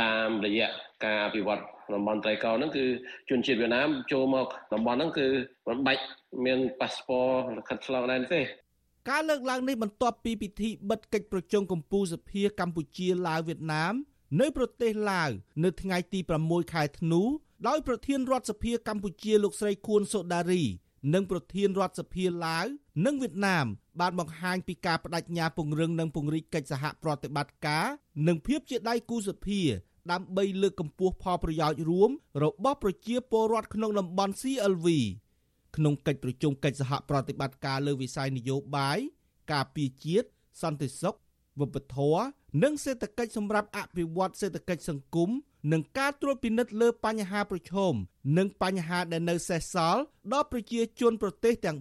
[0.00, 0.68] តាមរយៈ
[1.04, 1.60] ការអភិវឌ្ឍ
[1.94, 2.84] តំបន់ត្រីកោហ្នឹងគឺ
[3.30, 5.26] ជនជាតិវៀតណាមចូលមកតំបន់ហ្នឹងគឺ
[5.68, 6.02] មិនបាច់
[6.44, 7.26] មានប៉ាសពត
[7.56, 8.40] លិខិតឆ្លងដែនទេ
[9.10, 13.94] ការលើកឡើងនេះបន្ទាប់ពីពិធីបិទកិច្ចប្រជុំកម្ពុជាសភាកម្ពុជាឡាវវៀតណាម
[14.40, 15.30] នៅប្រទេសឡាវ
[15.64, 17.22] នៅថ្ងៃទី6ខែធ្នូ
[17.66, 20.62] ដោយប្រធានរដ្ឋសភាកម្ពុជាលោកស្រីខួនសូដារី
[21.14, 22.66] និងប្រធានរដ្ឋសភាឡាវ
[23.06, 23.66] និងវៀតណាម
[24.00, 27.86] បានបង្ហាញពីការបដិញ្ញាពង្រឹងនិងពង្រីកកិច្ចសហប្រតិបត្តិការ
[28.26, 29.60] និងភាពជាដៃគូសភា
[30.12, 32.10] ដើម្បីលើកកម្ពស់ផលប្រយោជន៍រួម
[32.44, 34.86] របស់ប្រជាពលរដ្ឋក្នុងតំបន់ CLV
[35.76, 38.98] ក្នុងកិច្ចប្រជុំកិច្ចសហប្រតិបត្តិការលើវិស័យនយោបាយ
[39.52, 40.28] ការពារជាតិ
[40.62, 41.16] សន្តិសុខ
[41.60, 42.24] វប្បធម៌
[42.62, 45.30] និងសេដ្ឋកិច្ចសម្រាប់អភិវឌ្ឍសេដ្ឋកិច្ចសង្គម
[45.72, 47.94] និងការត្រួតពិនិត្យលើបញ្ហាប្រឈម
[48.36, 50.02] និងបញ្ហាដែលនៅសេសសល់
[50.32, 51.78] ដល់ប្រជាជនប្រទេសទាំង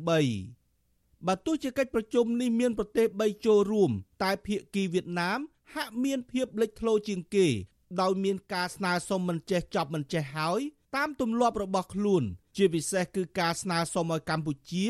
[0.61, 3.91] 3បើទោះជាកិច្ចប្រជុំនេះមានប្រទេស3ចូលរួម
[4.23, 5.39] តែភាគីវៀតណាម
[5.73, 7.47] ហាក់មានភាពលេចធ្លោជាងគេ
[8.01, 10.61] ដោយមានការស្នើសុំមិនចេះចប់មិនចេះហើយ
[10.95, 12.23] តាមទម្លាប់របស់ខ្លួន
[12.55, 14.85] ជាពិសេសគឺការស្នើសុំឲ្យកម្ពុជា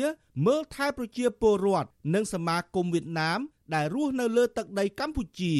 [0.46, 3.40] មើលថែប្រជាពលរដ្ឋនិងសមាគមវៀតណាម
[3.74, 5.54] ដែលរស់នៅលើទឹកដីកម្ពុជា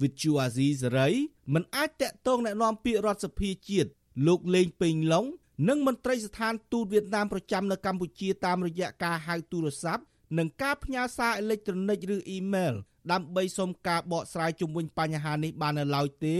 [0.00, 1.08] វិទ្យុអាស៊ីសេរី
[1.54, 3.90] មិនអាចតាក់ទងណែនាំពាក្យរដ្ឋសភាជាតិ
[4.26, 5.24] លោកលេងពេញឡុង
[5.68, 10.02] និងមន្ត្រីស្ថានទូតវៀតណាមប្រចាំនៅកម្ពុជាតាមរយៈការហៅទូរស័ព្ទ
[10.38, 12.74] និងការផ្ញើសារអេឡិចត្រូនិកឬអ៊ីមែល
[13.12, 16.36] ដើម្បីសុំការបកស្រាយជុំវិញបញ្ហានេះបាននៅឡើយទេ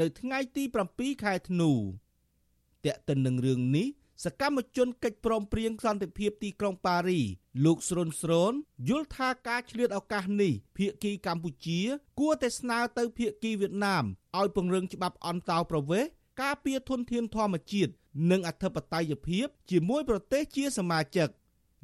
[0.00, 1.70] នៅថ្ងៃទី7ខែធ្នូ
[2.84, 3.86] តែកតិននឹងរឿងនេះ
[4.24, 7.20] សកម្មជនកិច្ចព្រមព្រៀងសន្តិភាពទីក្រុងប៉ារី
[7.64, 8.52] លោកស្រុនស្រូន
[8.88, 11.80] យល់ថាការឆ្លៀតឱកាសនេះភាគីកម្ពុជា
[12.20, 14.04] គួរតែស្នើទៅភាគីវៀតណាម
[14.38, 16.10] ឲ្យពង្រឹងច្បាប់អន្តោប្រវេសន៍
[16.42, 17.92] ការពារធនធានធម្មជាតិ
[18.30, 21.28] និងអធិបតេយ្យភាពជាមួយប្រទេសជាសមាជិក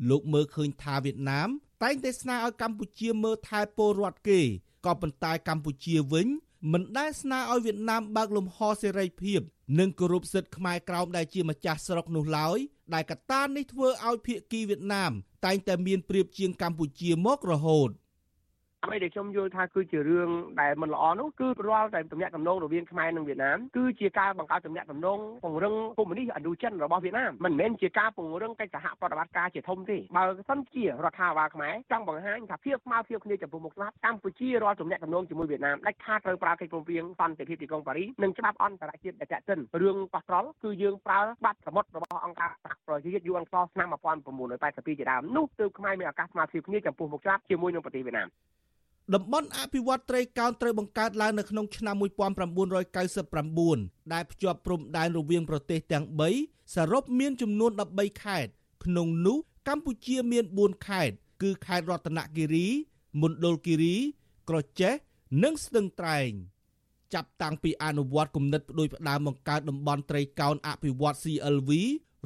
[0.08, 1.48] លោកមើលឃើញថាវៀតណាម
[1.82, 4.40] តែងតែស្នើឲ្យកម្ពុជាមើលថែពលរដ្ឋគេ
[4.86, 6.26] ក៏ប៉ុន្តែកម្ពុជាវិញ
[6.72, 9.40] មិនដែលស្នើឲ្យវៀតណាមបើកលំហសេរីភាព
[9.78, 12.58] និងគោរពសិទ្ធិខ្មែរក្រោមដែលជាម្ចាស់ស្រុកនោះឡើយ
[12.94, 15.12] ដែលកត្តានេះធ្វើឲ្យភាគីវៀតណាម
[15.44, 17.90] តែងតែមានប្រៀបជាងកម្ពុជាមករហូត។
[18.84, 48.28] អ្វីដែលខ្ញុំយល់ថាគឺជារឿងដែលមិនល្អនោះគឺរាល់តែទំនាក់ទំនងរវាងខ្មែរនិងវៀតណាមគឺជាការបង្កើតទំនាក់ទំនងពង្រឹងកុម្មុយនីសឥណ្ឌូចិនរបស់វៀតណាមមិនមែនជាការពង្រឹងកិច្ចសហប្រតិបត្តិការជាធំទេបើសិនជារដ្ឋាភិបាលខ្មែរចង់បង្ហាញថាភាពស្មើភាពគ្នាចំពោះមុខច្បាប់កម្ពុជារាល់ទំនាក់ទំនងជាមួយវៀតណាមដាច់ខាតត្រូវប្រើកិច្ចព្រមព្រៀងសន្តិភាពទីក្រុងប៉ារីសនិងច្បាប់អន្តរជាតិដែលចាក់ចិនរឿងប៉ះត្រល់គឺយើងប្រើបាត់សមុទ្ររបស់អង្គការសហប្រជាជាតិ UN ឆ្នាំ1982ជាដើមនោះទើបខ្មែរមានឱកាសស្មើភាពគ្នាចំពោះមុខច្បាប់ជាមួយនឹងប្រទេសវៀតណាម
[49.14, 51.94] តំបន់អភិវឌ្ឍត្រីកោណត្រូវបង្កើតឡើងនៅក្នុងឆ្នាំ
[53.18, 56.04] 1999ដែលភ្ជាប់ព្រំដែនរវាងប្រទេសទាំង
[56.40, 58.50] 3សរុបមានចំនួន13ខេត្ត
[58.84, 59.38] ក្នុងនោះ
[59.68, 62.66] កម្ពុជាមាន4ខេត្តគឺខេត្តរតនគិរី
[63.22, 63.96] មណ្ឌលគិរី
[64.48, 64.94] ក្រចេះ
[65.42, 66.30] និងស្ទឹងត្រែង
[67.14, 71.70] ចាប់តាំងពីអនុវត្តគំនិតផ្ដួចផ្ដើមបង្កើតតំបន់ត្រីកោណអភិវឌ្ឍ CLV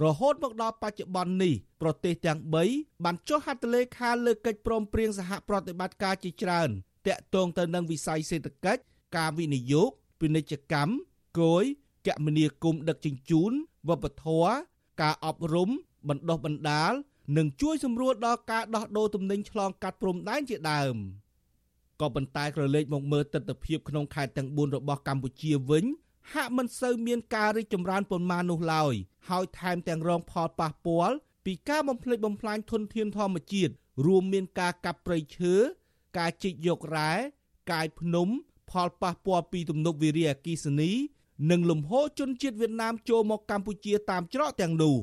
[0.03, 2.41] រហូតមកដល់បច្ចុប្បន្ននេះប្រទេសទាំង
[2.73, 6.69] 3បានចុះហត្ថលេខាលើកិច្ចព្រមព្រៀងសហប្រតិបត្តិការជាច្រើន
[7.07, 8.83] តាក់ទងទៅនឹងវិស័យសេដ្ឋកិច្ច
[9.17, 9.91] ការវិនិយោគ
[10.21, 10.93] ពាណិជ្ជកម្ម
[11.41, 11.65] គយ
[12.07, 13.53] គមនាគមន៍ដឹកជញ្ជូន
[13.89, 14.51] វប្បធម៌
[15.03, 15.71] ការអប់រំ
[16.09, 16.93] បណ្ដុះបណ្ដាល
[17.37, 20.97] និងជួយសម្រួលដល់ការដោះដូរទំនិញឆ្លងកាត់ព្រំដែនជាដើម
[22.01, 25.85] ក៏ប៉ុន្តែក្រឡេកមកមើលទស្សនវិជ្ជាក្នុងខេត្តទាំង4របស់កម្ពុជាវិញ
[26.31, 28.95] ហាក់មិនសូវមានការរីកចម្រើនប៉ុន្មាននោះឡើយ
[29.29, 33.73] ហើយថែមទាំងរងផលប៉ះពាល់ពីការបំផ្លិចបំផ្លាញធនធានធម្មជាតិ
[34.07, 35.55] រួមមានការកាប់ព្រៃឈើ
[36.19, 37.13] ការជីកយករ៉ែ
[37.73, 38.29] កាយភ្នំ
[38.71, 40.91] ផលប៉ះពាល់ពីទំនប់វារីអគ្គិសនី
[41.51, 44.97] និងលំហូរជនជាតិវៀតណាមចូលមកកម្ពុជាតាមច្រកទាំងនោះ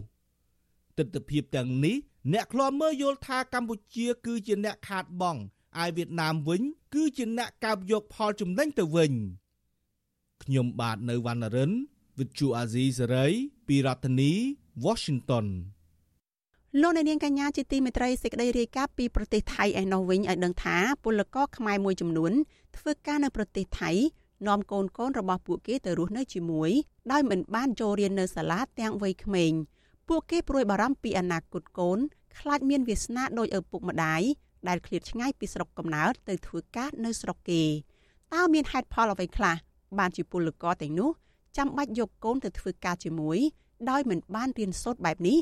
[0.98, 1.96] ទស្សនវិជ្ជាទាំងនេះ
[2.34, 5.42] អ្នកខ្លាំមើលយល់ថាកម្ពុជាគឺជាអ្នកខាតបង់
[5.84, 6.62] ឯវៀតណាមវិញ
[6.94, 9.14] គឺជាអ្នកកើបយកផលចំណេញទៅវិញ
[10.50, 11.72] ខ្ញុំបាទនៅវណ្ណរិន
[12.18, 13.34] With Chu Azizi Saray
[13.68, 14.32] ពីរដ្ឋធានី
[14.86, 15.46] Washington
[16.82, 22.32] លោកអ្នកនាងកញ្ញាជាទីមេត្រីសេចក្តីរាយការណ៍ពីប្រទេសថៃឯណោះវិញឲ្យដឹងថាពលករខ្មែរមួយចំនួន
[22.78, 23.92] ធ្វើការនៅប្រទេសថៃ
[24.48, 26.72] នាំកូនកូនរបស់ពួកគេទៅរស់នៅជាមួយ
[27.12, 29.52] ដោយមិនបានចូលរៀននៅសាលាទាំងវ័យក្មេង
[30.10, 32.00] ពួកគេព្រួយបារម្ភពីអនាគតកូន
[32.40, 34.22] ខ្លាចមានវាសនាដោយឪពុកម្ដាយ
[34.68, 37.64] ដែលឃ្លាតឆ្ងាយពីស្រុកកំណើតទៅធ្វើការនៅស្រុកគេ
[38.34, 39.56] តើមានហេតុផលអ្វីខ្លះ
[39.98, 41.10] បានជាពលករទាំងនោះ
[41.58, 43.38] ចាំបាច់យកកូនទៅធ្វើការជាមួយ
[43.90, 45.38] ដោយមិនបានរៀនសូត្របែបនេះ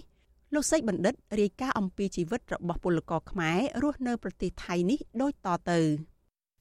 [0.54, 5.80] លោកសេចបណ្ឌិតរាយការណ៍អំពីជីវិតរបស់ពលករខ្មែររស់នៅប្រទេសថៃនេះដូចតទៅ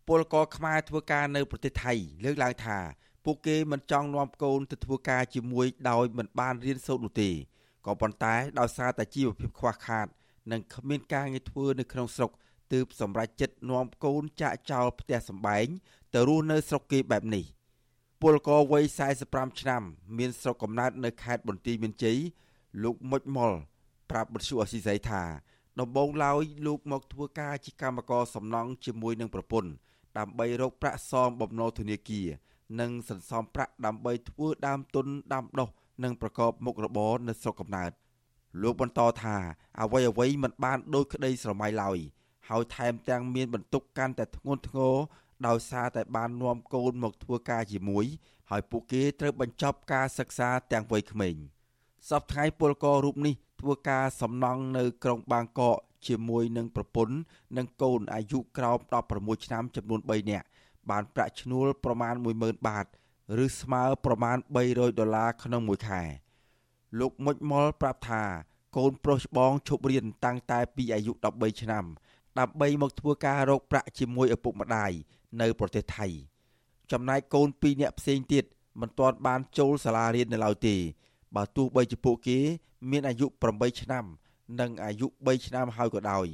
[0.09, 1.93] ពលករខ្មែរធ្វើការនៅប្រទេសថៃ
[2.25, 2.79] លើកឡើងថា
[3.25, 7.31] ពួកគេមិនចង់នាំកូនទៅធ្វើការជាមួយដោយមិនបានរៀនសូត្រនោះទេ
[7.87, 10.07] ក៏ប៉ុន្តែដោយសារតែជីវភាពខ្វះខាត
[10.53, 12.31] និងគ្មានការងារធ្វើនៅក្នុងស្រុក
[12.73, 15.67] ទើបសម្រេចចិត្តនាំកូនចាក់ចោលផ្ទះសម្បែង
[16.15, 17.45] ទៅរស់នៅស្រុកគេបែបនេះ
[18.23, 18.85] ពលករវ័យ
[19.23, 19.83] 45ឆ្នាំ
[20.19, 22.19] មានស្រុកកំណើតនៅខេត្តបន្ទាយមានជ័យ
[22.83, 23.53] លោកមុចមុល
[24.11, 25.23] ប្រាប់បទសុអសីសីថា
[25.81, 29.71] ដំបូងឡើយលោកមកធ្វើការជាកម្មករសំណង់ជាមួយនឹងប្រពន្ធ
[30.19, 32.27] ដើម្បីរកប្រាក់សងបំណុលធនាគារ
[32.81, 35.69] និងសន្សំប្រាក់ដើម្បីធ្វើដើមទុនដាំដុះ
[36.05, 37.91] និងប្រកបមុខរបរនៅស្រុកកំណើត
[38.63, 39.37] លោកបន្តថា
[39.81, 41.99] អ្វីអ្វីមិនបានដូចក្តីស្រមៃឡើយ
[42.49, 44.95] ហើយថែមទាំងមានបន្ទុកកាន់តែធ្ងន់ធ្ងរ
[45.47, 48.07] ដោយសារតែបាននាំកូនមកធ្វើការជាមួយ
[48.51, 51.35] ហើយពួកគេត្រូវបញ្ចប់ការសិក្សាទាំងវ័យក្មេង
[52.11, 55.77] សប្តាហ៍ពលកររូបនេះធ្វើការសំណង់នៅក្រុងបាងកក
[56.09, 57.17] ជាមួយនឹងប្រពន្ធ
[57.57, 58.79] និងកូនអាយុក្រោម
[59.13, 60.47] 16ឆ្នាំចំនួន3នាក់
[60.91, 62.87] បានប្រាក់ឈ្នួលប្រមាណ10000បាត
[63.45, 64.37] ឬស្មើប្រមាណ
[64.69, 66.03] 300ដុល្លារក្នុងមួយខែ
[66.99, 68.25] លោកមុចមុលប្រាប់ថា
[68.77, 71.85] កូនប្រុសច្បងឈប់រៀនតាំងតែពីអាយុ13ឆ្នាំ
[72.39, 74.93] ដើម្បីមកធ្វើការរកប្រាក់ជាមួយឪពុកម្ដាយ
[75.41, 76.07] នៅប្រទេសថៃ
[76.93, 78.45] ចំណែកកូន2នាក់ផ្សេងទៀត
[78.81, 80.77] មិនទាន់បានចូលសាលារៀននៅឡើយទេ
[81.37, 82.39] បើទោះបីជាពួកគេ
[82.91, 84.05] មានអាយុ8ឆ្នាំ
[84.61, 86.27] និងអាយុ3ឆ្នាំហើយក៏ដោយ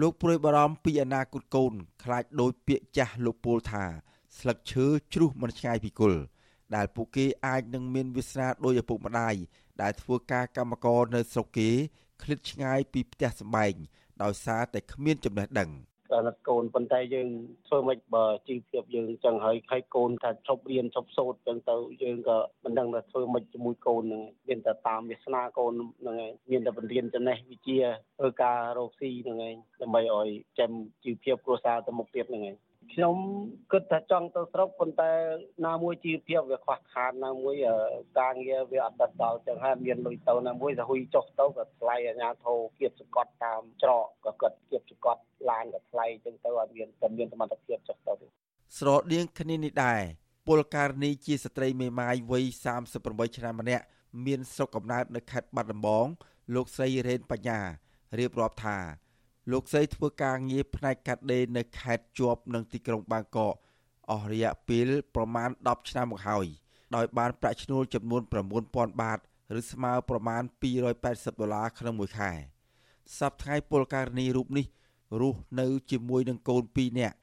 [0.00, 1.72] លោកព្រួយបារម្ភពីអនាគតកូន
[2.02, 3.84] ខ្លាចដោយពាក្យចាស់លោកពូលថា
[4.38, 6.20] ស្លឹកឈើជ្រុះមិនឆ្ងាយពីគល់
[6.74, 9.34] ដែលពួកគេអាចនឹងមានវាសនាដោយឪពុកម្ដាយ
[9.82, 11.70] ដែលធ្វើការកម្មករនៅស្រុកគេ
[12.22, 13.74] ឃ្លាតឆ្ងាយពីផ្ទះសម្បែង
[14.22, 15.70] ដោយសារតែគ្មានចំណេះដឹង
[16.16, 17.28] អាណិតកូនប៉ុន្តែយើង
[17.66, 27.78] ធ្វើមិនបើជីវភាពយើងចឹងហើយហើយកូនថាឈប់រៀនឈប់សូត្រចឹងទៅយើងក៏មិនដឹងថាធ្វើមិនជាមួយកូនហ្នឹងមានតែតាមវាសនាកូនហ្នឹងឯងមានតែបង្រៀនចំណេះវិជ្ជា
[28.18, 30.70] ធ្វើការរកស៊ីហ្នឹងឯងដើម្បីឲ្យចាំ
[31.04, 32.56] ជីវភាពគ្រួសារទៅមុខទៀតហ្នឹងឯង
[32.92, 33.16] ខ្ញុំ
[33.72, 35.10] គិតថាចង់ទៅស្រុកប៉ុន្តែ
[35.66, 37.54] ណាមួយជីវភាពវាខ្វះខាតណាមួយ
[38.18, 48.14] ការងារវាអត់ដដល់ចឹងហើយមានលុយទៅណាមួយទៅហ៊ុយចុះទៅក៏ថ្លៃអាញាធោគៀបសកត់តាមច្រកក៏គាត់គៀបសកត់ឡានក៏ថ្លៃចឹងទៅអត់មានតែមានសមត្ថភាពចុះទៅ
[48.78, 50.00] ស្រដៀងគ្នានេះដែរ
[50.46, 52.44] ពលករនីជាស្ត្រីមេម៉ាយវ័យ
[52.90, 53.84] 38ឆ្នាំម្នាក់
[54.26, 56.06] មានស្រុកកំណើតនៅខេត្តបាត់ដំបង
[56.54, 57.60] លោកស្រីរ៉េនបញ្ញា
[58.18, 58.78] រៀបរាប់ថា
[59.50, 63.54] លោកស្រីធ្វើការងារផ្នែកកាត់ដេរនៅខេត្តជាប់នឹងទីក្រុងបាងកក
[64.10, 66.46] អស់រយៈពេលប្រមាណ10ឆ្នាំមកហើយ
[66.96, 68.22] ដោយបានប្រាក់ឈ្នួលចំនួន
[68.62, 69.18] 9000បាត
[69.58, 70.42] ឬស្មើប្រមាណ
[70.92, 72.30] 280ដុល្លារក្នុងមួយខែ
[73.18, 74.66] សប្តាហ៍ពលករនីរូបនេះ
[75.20, 77.16] រស់នៅជាមួយនឹងកូន2នាក់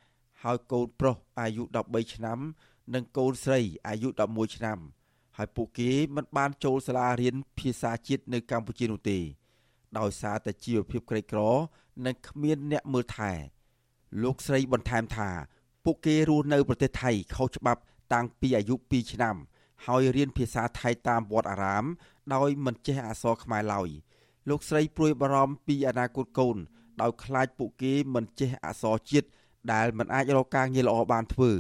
[0.44, 2.40] ហើយកូនប្រុសអាយុ13ឆ្នាំ
[2.94, 4.80] និងកូនស្រីអាយុ11ឆ្នាំ
[5.38, 9.20] ហើយពួកគេមិនបានចូលសាលារៀនភាសាជាតិនៅកម្ពុជានោះទេ
[10.00, 11.40] ដោយសារតែជីវភាពក្រីក្រ
[12.06, 13.32] និងគ្មានអ្នកមើលថែ
[14.24, 15.30] លោកស្រីបន្ថែមថា
[15.86, 17.82] ពួកគេរស់នៅប្រទេសថៃខុសច្បាប់
[18.14, 19.36] តាំងពីអាយុ2ឆ្នាំ
[19.86, 21.86] ហើយរៀនភាសាថៃតាមវត្តអារាម
[22.34, 23.90] ដោយមិនចេះអក្សរខ្មែរឡើយ
[24.50, 26.58] លោកស្រីព្រួយបារម្ភពីអនាគតកូន
[27.02, 29.28] ដោយខ្លាចពួកគេមិនចេះអក្សរជាតិ
[29.74, 31.52] ដែលមិនអាចរកការងារល្អបានធ្វើ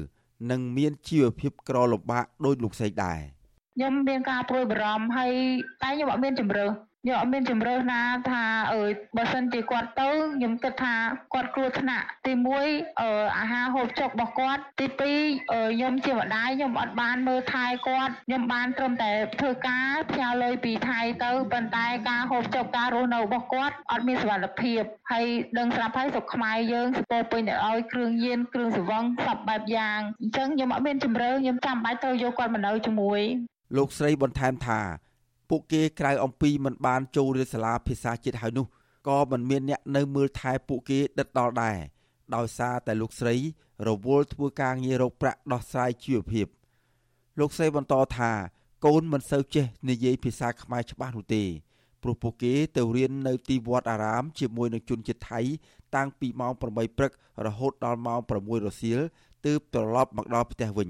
[0.51, 3.19] និងមានជីវភាពក្រលំបាកដោយលោកស្រីដែរ
[3.75, 5.31] ខ្ញុំមានការព្រួយបារម្ភហើយ
[5.83, 6.65] តែខ្ញុំអត់មានជំរឿ
[7.07, 8.43] ខ្ញុំអត់មានជំរឿណាថា
[8.73, 8.83] អើ
[9.17, 10.95] បើសិនជាគាត់ទៅខ្ញុំគិតថា
[11.33, 12.33] គាត់គ្រោះថ្នាក់ទី
[12.65, 24.81] 1អឺអាហារហូបចុករបស់គាត់ទី2ខ្ញុំជាម្ដាយខ្ញុំអត់បានមើលថែគាត់ខ្ញុំបានត្រឹមតែធ្វើការផ្ញើលុយពីថៃទៅប៉ុន្តែការហូបចុកការរស់នៅរបស់គាត់អត់មានសុវត្ថិភាព
[25.11, 25.25] ហើយ
[25.57, 33.21] ដឹងស្រាប់ហើយស្រុកខ្មែរយើងសពោពេញទៅដោយគ្រឿងញៀនគ្រឿងសង្វឹងសពបែបយ៉ាងអញ្ចឹងខ្ញុំអត់មានជំរឿខ្ញុំចាំបាច់ត្រូវយកគាត់មកនៅជាមួយ
[33.77, 35.06] លោកស្រីបន្ថែមថា
[35.49, 38.65] ពួកគេក្រៅអំពីមិនបានចូលរៀនសាលាភាសាជាតិហើយនោះ
[39.07, 41.77] ក៏មិនមានអ្នកនៅមើលថែពួកគេដិតដល់ដែរ
[42.35, 43.35] ដោយសារតែលោកស្រី
[43.87, 46.47] រវល់ធ្វើការងាររកប្រាក់ដោះស្រាយជីវភាព
[47.39, 48.31] លោកស្រីបន្តថា
[48.85, 51.43] កូនមិនសូវចេះនិយាយភាសាខ្មែរច្បាស់នោះទេ
[52.03, 55.41] ព្រោះពួកគេទៅរៀននៅទីវត្តអារាមជាមួយនឹងជនជាតិថៃ
[55.95, 56.61] តាំងពីម៉ោង8
[56.97, 57.11] ព្រឹក
[57.45, 58.99] រហូតដល់ម៉ោង6រសៀល
[59.45, 60.89] ទើបត្រឡប់មកដល់ផ្ទះវិញ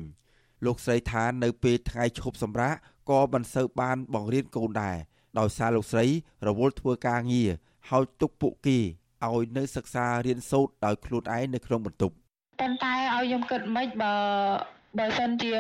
[0.66, 2.76] លោកស្រីថានៅពេលថ្ងៃឈប់សម្រាក
[3.10, 4.98] ក៏មិនសូវបានបង្រៀនកូនដែរ
[5.40, 6.06] ដោយសារលោកស្រី
[6.48, 7.50] រវល់ធ្វើការងារ
[7.90, 8.80] ហើយទុកពួកគេ
[9.26, 12.16] ឲ្យនៅសិក្សារៀនសូត្រដោយខ្លួនឯងនៅក្នុងបន្ទប់
[12.62, 14.16] ប៉ុន្តែឲ្យខ្ញុំគិតមិនបើ
[14.98, 15.54] បើសិនជា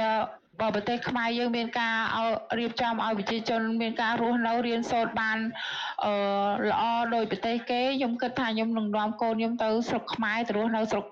[0.62, 5.38] បើប្រទេសខ្មែរយើងមានការឲ្យរៀបចំឲ្យប្រជាជនមានការរស់នៅរៀនសូត្របាន
[6.06, 6.14] អឺ
[6.70, 6.84] ល្អ
[7.16, 11.06] ដោយប្រទេសគេខ្ញុំគិតថាខ្ញុំនឹងនាំកូនខ្ញុំទៅស្រុកខ្មែរទៅរស់នៅស្រុក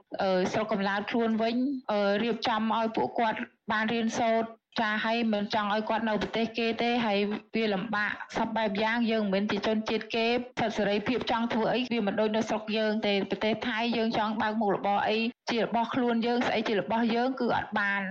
[0.52, 1.56] ស្រុកកំណើតខ្លួនវិញ
[2.24, 3.40] រៀបចំឲ្យពួកគាត់
[3.72, 4.50] បានរៀនសូត្រ
[4.81, 7.19] ចាហើយមិនចង់ឲ្យគាត់នៅប្រទេសគេទេហើយ
[7.55, 10.27] វាលំបាកសពបែបយ៉ាងយើងមិនមែនជាជនជាតិគេ
[10.61, 15.19] សិទ្ធិសេរីភាពចង់ធ្វើអីវាមិនដូចនៅស្រុកយើងទេប្រទេសថៃយើងចង់បើកមុខរបរអី
[15.51, 18.03] ជារបស់ខ្លួនយើងស្អីជារបស់យើងគឺអត់បាន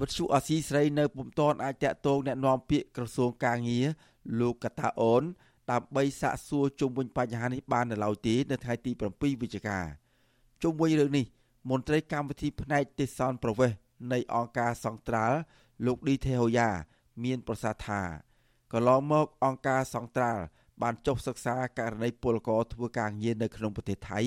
[0.00, 3.86] វិទ្យុអាស៊ីស្រីនៅពុំទាន់អាចតាក់ទងแนะនាំពាក្យក្រសួងកាងារ
[4.40, 5.22] លោកកតាអូន
[5.70, 9.78] ដើម្បីសាកសួរជុំវិញបញ្ហានេះបាននៅឡើយទេនៅថ្ងៃទី7វិច្ឆិកា
[10.62, 11.26] ជុំវិញរឿងនេះ
[11.70, 13.70] មន្ត្រីកម្មវិធីផ្នែកទេសនប្រវេស
[14.12, 15.38] នៃអង្គការសង្ត្រាល់
[15.85, 16.69] លោកឌីថេហូយ៉ា
[17.23, 18.01] មានប្រសាសន៍ថា
[18.73, 20.43] កន្លងមកអង្គការសង្ត្រាល់
[20.81, 24.19] បានចុះសិក្សាករណីពលករធ្វើការងារនៅក្នុងប្រទេសថៃ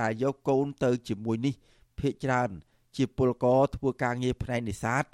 [0.00, 1.54] ដែលយកកូនទៅជាមួយនេះ
[1.98, 2.50] ភ ieck ច្រើន
[2.96, 5.04] ជាពលករធ្វើការងារផ្នែកនេសាទ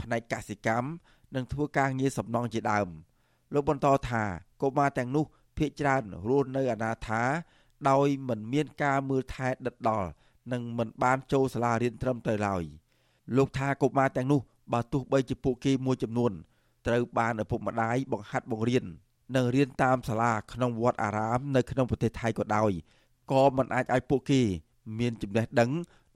[0.00, 0.88] ផ្នែកកសិកម្ម
[1.34, 2.88] និងធ្វើការងារសំណង់ជាដើម
[3.54, 4.22] លោកបន្តថា
[4.62, 5.24] កុមារទាំងនោះ
[5.56, 7.22] ភ ieck ច្រើនរស់នៅអនាថា
[7.90, 10.08] ដោយមិនមានការមើលថែដិតដល់
[10.52, 12.62] និងមិនបានចូលសាលារៀនត្រឹមត្រូវឡើយ
[13.36, 14.40] លោកថាកុមារទាំងនោះ
[14.72, 16.32] បើទោះបីជាពួកគេមួយចំនួន
[16.86, 18.84] ត្រូវបានឪពុកម្ដាយបង្ហាត់បង្រៀន
[19.36, 22.72] និងរៀនតាមសាលាក្នុងវត្តអារាមនៅក្នុងប្រទេសថៃក៏ដោយ
[23.32, 24.42] ក៏មិនអាចឲ្យពួកគេ
[24.98, 25.70] មានចំណេះដឹង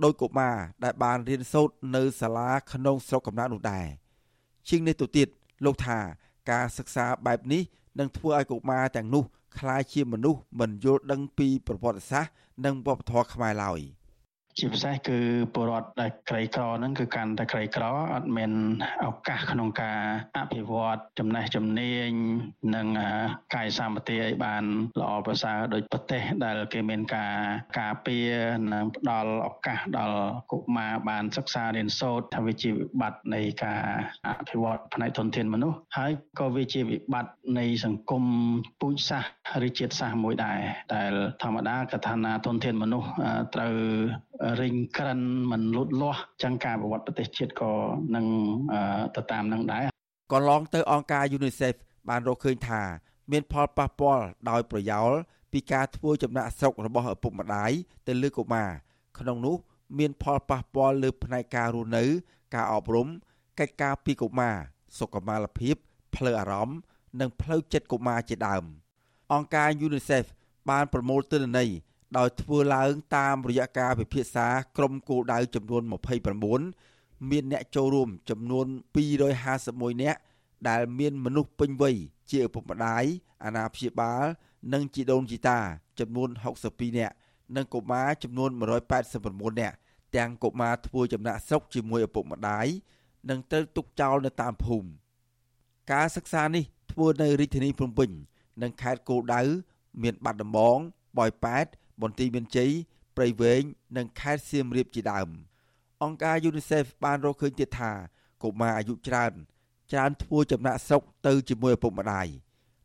[0.04, 3.86] ដោយកុមារដែលបានរៀនសូត្រនៅសាលាក្នុងស្រុកកំណើតនោះដែរ
[4.68, 5.28] ជាងនេះទៅទៀត
[5.64, 5.98] លោកថា
[6.50, 7.62] ការសិក្សាបែបនេះ
[7.98, 9.24] នឹងធ្វើឲ្យកុមារទាំងនោះ
[9.58, 12.32] ក្លាយជាមនុស្សមិនយល់ដឹងពីប្រវត្តិសាស្ត្រ
[12.64, 13.80] និងវប្បធម៌ខ្មែរឡើយ
[14.58, 15.18] ជាពិសេសគឺ
[15.54, 18.52] ពលរដ្ឋដែលក្រីក្រហ្នឹងគឺកាន់តែក្រីក្រអត់មាន
[19.06, 20.00] ឱកាសក្នុងការ
[20.36, 22.10] អភិវឌ្ឍចំណេះជំនាញ
[22.74, 22.86] និង
[23.54, 24.64] កាយសម្បទាឲ្យបាន
[25.00, 27.34] ល្អប្រសើរដោយប្រទេសដែលគេមានការ
[27.78, 28.28] ការពារ
[28.72, 30.20] និងផ្ដល់ឱកាសដល់
[30.52, 33.82] កុមារបានសិក្សារៀនសូត្រថាវាជាវិបត្តិនៃការ
[34.26, 38.24] អភិវឌ្ឍផ្នែកធនធានមនុស្សហើយក៏វាជាវិបត្តិនៃសង្គម
[38.80, 39.30] ពូជសាសន៍
[39.66, 40.58] ឬជាតិសាសន៍មួយដែរ
[40.94, 43.08] ដែលធម្មតាកថាណាធនធានមនុស្ស
[43.54, 43.74] ត្រូវ
[44.60, 45.20] រិញក្រិន
[45.50, 47.72] មិនលូតលាស់ចឹងការប្រវត្តិប្រទេសជាតិក៏
[48.14, 48.26] នឹង
[49.16, 49.84] ទៅតាមនឹងដែរ
[50.32, 51.74] កន្លងទៅអង្គការ UNICEF
[52.08, 52.82] បានរកឃើញថា
[53.32, 55.10] មានផលប៉ះពាល់ដោយប្រយោល
[55.52, 57.70] ពីការធ្វើចំណាក់ស្រុករបស់ឪពុកម្ដាយ
[58.06, 58.70] ទៅលើកុមារ
[59.18, 59.56] ក្នុងនោះ
[59.98, 62.04] មានផលប៉ះពាល់លើផ្នែកការរស់នៅ
[62.54, 63.08] ការអប់រំ
[63.58, 64.56] កិច្ចការពីកុមារ
[64.98, 65.76] សុខុមាលភាព
[66.14, 66.78] ផ្លូវអារម្មណ៍
[67.20, 68.64] និងផ្លូវចិត្តកុមារជាដើម
[69.32, 70.24] អង្គការ UNICEF
[70.70, 71.70] បានប្រមូលទិន្នន័យ
[72.16, 74.46] ដោយធ្វើឡើងតាមរយៈការពិភាក្សា
[74.76, 75.82] ក្រុមគោលដៅចំនួន
[76.56, 78.66] 29មានអ្នកចូលរួមចំនួន
[79.34, 80.20] 251នាក់
[80.68, 81.96] ដែលមានមនុស្សពេញវ័យ
[82.30, 83.04] ជាឪពុកម្ដាយ
[83.44, 84.24] អាណាព្យាបាល
[84.72, 85.58] និងជីដូនជីតា
[86.00, 86.28] ចំនួន
[86.64, 87.14] 62នាក់
[87.56, 88.50] និងកុមារចំនួន
[89.04, 89.76] 189នាក់
[90.16, 92.66] ទាំងកុមារធ្វើចំណាក់ស្រុកជាមួយឪពុកម្ដាយ
[93.30, 94.88] និងត្រូវទុកចោលនៅតាមភូមិ
[95.92, 98.10] ការសិក្សានេះធ្វើនៅរាជធានីភ្នំពេញ
[98.62, 99.42] និងខេត្តគោលដៅ
[100.02, 100.78] មានបាត់ដំបង
[101.18, 101.66] បយប៉ែត
[102.02, 102.70] បន្ទាយមានជ័យ
[103.16, 103.62] ព្រៃវែង
[103.96, 105.28] និងខេត្តសៀមរាបជាដើម
[106.02, 107.92] អង្គការ UNICEF បានរកឃើញទៀតថា
[108.42, 109.32] កុមារអាយុច្រើន
[109.92, 112.26] ច្រើនធ្វើចំណាក់ស្រុកទៅជាមួយឪពុកម្ដាយ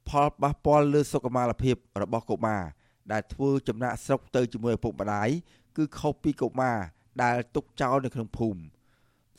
[0.07, 2.63] ផលប៉ះពាល់លើសុខុមាលភាពរបស់កុមារ
[3.11, 5.29] ដែលធ្វើចំណាក់ស្រុកទៅជាមួយឪពុកម្ដាយ
[5.77, 6.77] គឺខុសពីកុមារ
[7.23, 8.61] ដែលទុកចោលនៅក្នុងភូមិ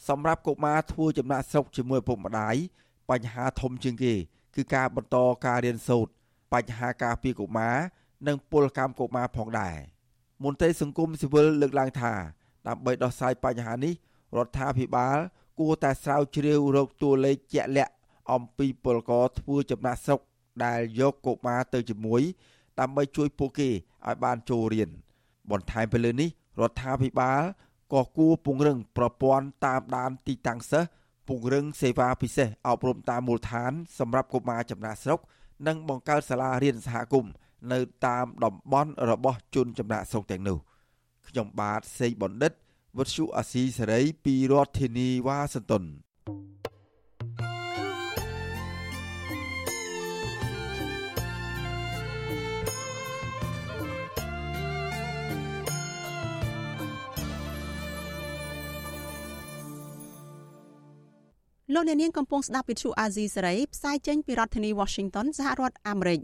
[0.09, 2.57] សម្រាប់កុមារធ្វើចំណាក់ស្រុកជាមួយឪពុកម្ដាយ
[3.11, 4.14] បញ្ហាធំជាងគេ
[4.57, 5.16] គឺការបន្ត
[5.47, 6.12] ការរៀនសូត្រ
[6.53, 7.77] បញ្ហាការពារកុមារ
[8.27, 9.77] និងពលកម្មកុមារផងដែរ
[10.45, 12.12] មន្ត្រីសង្គមស៊ីវិលលើកឡើងថា
[12.68, 13.95] ដើម្បីដោះស្រាយបញ្ហានេះ
[14.37, 15.18] រដ្ឋាភិបាល
[15.61, 17.93] គួរតែស្រាវជ្រាវរកតួលេខជាក់លាក់
[18.33, 20.20] អំពីពលករធ្វើចំណាក់ស្រុក
[20.64, 22.23] ដែលយកកុមារទៅជាមួយ
[22.81, 24.91] ដើម្បីជួយពួកគេឲ្យបានចូលរៀន
[25.51, 27.43] បន្ថែមពីលើនេះរដ្ឋាភិបាល
[27.93, 30.89] ក៏គួរពង្រឹងប្រព័ន្ធតាមដានទីតាំងសិស្ស
[31.29, 35.20] ពង្រឹងសេវាពិសេសអប់រំតាមមូលដ្ឋាន សម្រាប់កុមារចំណាក់ស្រុក
[35.66, 37.33] និងបង្កើតសាលារៀនសហគមន៍
[37.73, 40.59] នៅតាមតំបន់របស់ជនចំណាក់ស្រុកទាំងនោះ
[41.29, 42.53] ខ្ញុំបាទសេកបណ្ឌិត
[42.97, 45.85] វុទ្ធុអាស៊ីសេរីពីរដ្ឋធានីវ៉ាស៊ីនតោន
[61.75, 66.21] លោកអ្នកនាងកំពុងស្ដាប់វិទ្យុអាស៊ីសេរីផ្សាយចេញពីរដ្ឋធានី Washington សហរដ្ឋអាមេរិក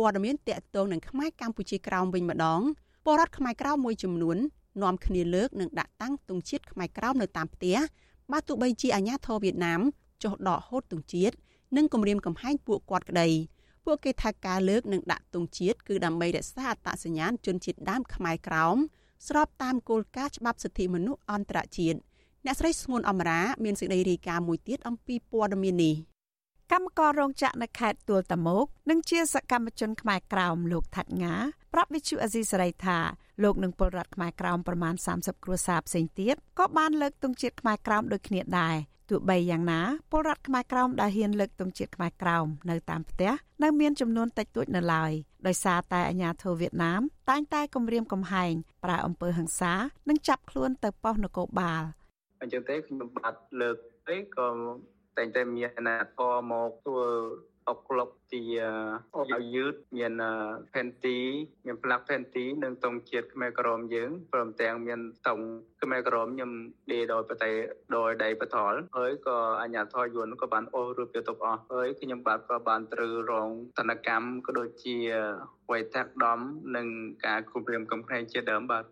[0.00, 2.60] ព័ត៌មានតកតងនឹងខ្មែរកម្ពុជាក្រោមវិញម្ដង
[3.04, 4.38] ពលរដ្ឋខ្មែរក្រោមមួយចំនួន
[4.82, 7.76] នាំគ្នាលើកនិងដាក់តាំងទង់ជាតិខ្មែរក្រោមនៅតាមផ្ទះ
[8.32, 9.80] បើទោះបីជាអាញាធរវៀតណាម
[10.22, 11.34] ចុះដកហូតទង់ជាតិ
[11.76, 13.28] និងគម្រាមកំហែងពួកគាត់ក្តី
[13.84, 18.76] ពួកគេថាការលើកនិងដាក់ទង់ជាតិគឺដើម្បីរក្សាអត្តសញ្ញាណជនជាតិដើមខ្មែរក្រោម
[19.28, 21.98] ស្របតាមគោលការណ៍ច្បាប់សិទ្ធិមនុស្សអន្តរជាតិ
[22.46, 25.94] អ្នកស្រីស្ងួនអមរាមានសេចក្តីរាយការណ៍មួយទៀតអំពីព័ត៌មាននេះ
[26.74, 31.34] កម្មកររោងចក្រនៅខេត្តទួលតាមុកនិងជាសកម្មជនខ្មែរក្រោមលោកថាត់ងា
[31.72, 32.98] ប្រាប់វិទ្យុអេស៊ីសរ៉ៃថា
[33.42, 38.76] លោកនឹងពលរដ្ឋខ្មែរក្រោមប្រមាណ30គ្រួសារផ្សេងទៀតក៏បានលើកទង់ជាតិខ្មែរក្រោមដូចគ្នាដែរ
[39.10, 45.12] ទោះបីយ៉ាងណាពលរដ្ឋខ្មែរក្រោមដែលហ៊ានលើកទង់ជាតិខ្មែរក្រោមនៅតាមផ្ទះនៅមានចំនួនតិចតួចនៅឡើយ
[45.46, 47.00] ដោយសារតែអាញាធរវៀតណាម
[47.30, 48.52] តែងតែគំរាមកំហែង
[48.84, 49.72] ប្រើអំពើហិង្សា
[50.08, 51.82] និងចាប់ខ្លួនទៅប៉ុស្តិ៍នគរបាល
[52.40, 53.76] អញ្ចឹងទេខ្ញុំបាទលើក
[54.08, 54.48] ទេក៏
[55.20, 57.06] តែងតែមានអាណាធរមកធ្វើ
[57.68, 58.42] អុកក្លុកជា
[59.32, 60.12] ឲ្យយឺតមាន
[60.72, 61.18] ផេនទី
[61.66, 65.44] មានផ្លាកផេនទីនិងតង់ជាតិខ្មែរក្រមយើងព្រមទាំងមានតង់
[65.82, 66.50] ខ្មែរក្រមខ្ញុំ
[66.92, 67.54] ដេដោយប្រទេស
[67.96, 74.96] ដោយដៃបថលហើយក៏អញ្ញាធរយួនក៏បានអូសរូបយកទុកអស់ហើយខ្ញុំបាទក៏បានត្រូវរងតនកម្មក៏ដូចជា
[75.70, 76.40] វ័យតាក់ដំ
[76.76, 76.86] និង
[77.26, 78.84] ការគំរាមកំហែងជាដើមបាទ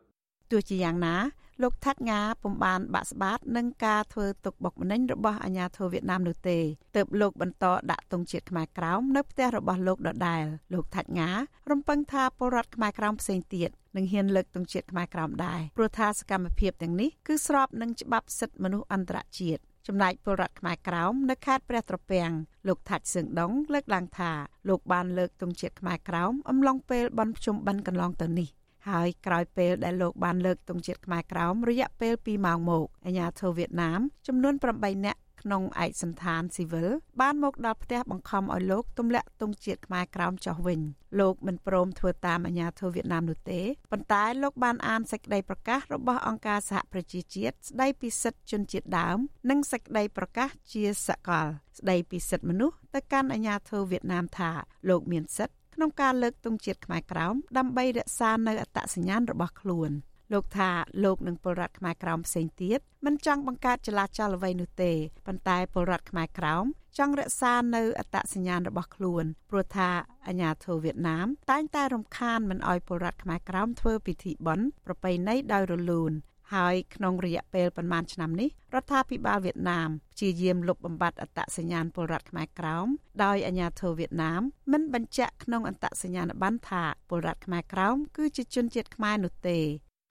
[0.50, 1.16] ទោះជាយ៉ាងណា
[1.62, 6.58] លោកថាត់ងាពុំបានបាក់ស្បាតនឹងការធ្វើទុកបុកម្នេញរបស់អាញាធរវៀតណាមនោះទេ
[6.96, 11.30] ទើបលោកបន្តដាក់ទង់ជាតិខ្មែរក្រោមនៅផ្ទះរបស់លោកដដែលលោកថាត់ងា
[11.70, 22.30] រំពឹងថាពលរដ្ឋខ្មែរក្រោមផ្សេងទៀតនឹងហ៊ានលើកទង់ជាតិខ្មែរក្រោមដែរព្រោះថាសកម្មភាពទាំងនេះគឺស្របនឹងច្បាប់សិទ្ធិមនុស្សអន្តរជាតិចំណែកពលរដ្ឋខ្មែរក្រោមនៅខេត្តព្រះត្រពាំង
[22.68, 24.32] លោកថាច់សឿងដងលើកឡើងថា
[24.68, 28.48] លោកបានលើកទង់ជាតិខ្មែរក្រោមអំឡុងពេលបន់ភ្ជុំបិណ្ឌកន្លងទៅនេះ
[28.92, 36.88] ហើយក្រោយពេលដែលលោកបានលើកទង់ជាតិខ្មែរក្រោមរយៈពេល2ម៉ោងមកអាញាធិបតេយ្យវៀតណាមចំនួន8នាក់ក្នុងឯកសន្តានស៊ីវិល
[37.20, 40.80] បានមកដល់ផ្ទះបង្ខំឲ្យលោកទម្លាក់ទង់ជាតិខ្មែរក្រោមចុះវិញ
[41.20, 43.60] លោកមិនព្រមធ្វើតាមអាញាធិបតេយ្យវៀតណាមនោះទេ
[43.92, 49.18] ប៉ុន្តែលោកបានអានសេចក្តីប្រកាសរបស់អង្គការសហប្រជាជាតិស្តីពីសិទ្ធិជនជាតិដើម
[49.50, 51.46] និងសេចក្តីប្រកាសជាសកល
[51.78, 54.50] ស្តីពីសិទ្ធិមនុស្សទៅកាន់អាញាធិបតេយ្យវៀតណាមថា
[54.88, 59.90] លោកមានសិទ្ធិ ក្នុងការលើកទង់ជាតិខ្មែរក្រោមដើម្បីរក្សានៅអត្តសញ្ញាណរបស់ខ្លួន។
[60.32, 60.70] លោកថា
[61.04, 64.92] លោកនិងពលរដ្ឋខ្មែរក្រោមផ្សេងទៀតមិនចង់បង្កើតចលាចលអ្វីនោះទេ
[65.26, 66.64] ប៉ុន្តែពលរដ្ឋខ្មែរក្រោម
[66.98, 69.90] ចង់រក្សានៅអត្តសញ្ញាណរបស់ខ្លួនព្រោះថា
[70.26, 76.12] អាញាធិបតេយ្យវៀតណាមតែងតែរំខានមិនអោយពលរដ្ឋខ្មែរក្រោមធ្វើពិធីបុណ្យប្រពៃណីដោយរលូន
[76.54, 82.86] ហើយក្នុងរយៈពេលប្រមាណឆ្នាំនេះរដ្ឋាភិបាលវៀតណាមព្យាយាមលុបបំបាត់អត្តសញ្ញាណពលរដ្ឋខ្មែរក្រោម
[83.24, 84.42] ដោយអាជ្ញាធរវៀតណាម
[84.72, 89.58] មិនបញ្ជាក់ក្នុងអត្តសញ្ញាណប័ណ្ណថាពលរដ្ឋខ្មែរក្រោមគឺជាជនជាតិខ្មែរនោះទេ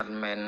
[0.02, 0.40] អត់មែន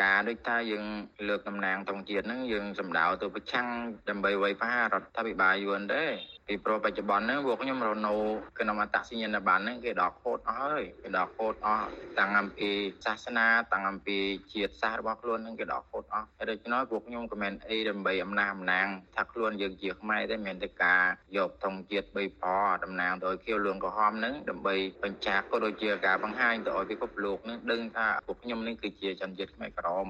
[0.00, 0.84] ការដូចថាយើង
[1.28, 3.66] លើកតំណាងតង់ជាតិហ្នឹងយើងសម្ដៅទៅប្រឆាំង
[4.08, 6.04] ដើម្បីវាយប្រហាររដ្ឋាភិបាលយួនទេ
[6.48, 8.14] ពីព្រោះបច្ចុប្បន្នហ្នឹងពួកខ្ញុំរនៅ
[8.58, 11.86] ក្នុងអត្តសញ្ញាណប័ណ្ណហ្នឹងគេដកខូតអស់ហើយគេដកខូតអស់
[12.18, 12.70] តាំងអំពី
[13.04, 14.18] សាសនាតាំងអំពី
[14.52, 21.02] ជាតិសាសន៍របស់ខ្លួនហ្នឹងគេដកខូតអស់ហើយដូច្នេះពួកខ្ញុំក៏មិនអីដើម្បីអំណះអំណាងថាខ្លួនយើងជាខ្មែរទេមិនតែការ
[21.36, 30.06] យកធំជាតិ3ប៉តំណាងដោយខៀវលឿងក្រហមហ្នឹងដើម្បីបញ្ចាក់ក៏ដូចជាការបង្ហាញទៅឲ្យពិភពលោកហ្នឹងដឹងថាពួកខ្ញុំនេះគឺជាជនជាតិខ្មែរក្រម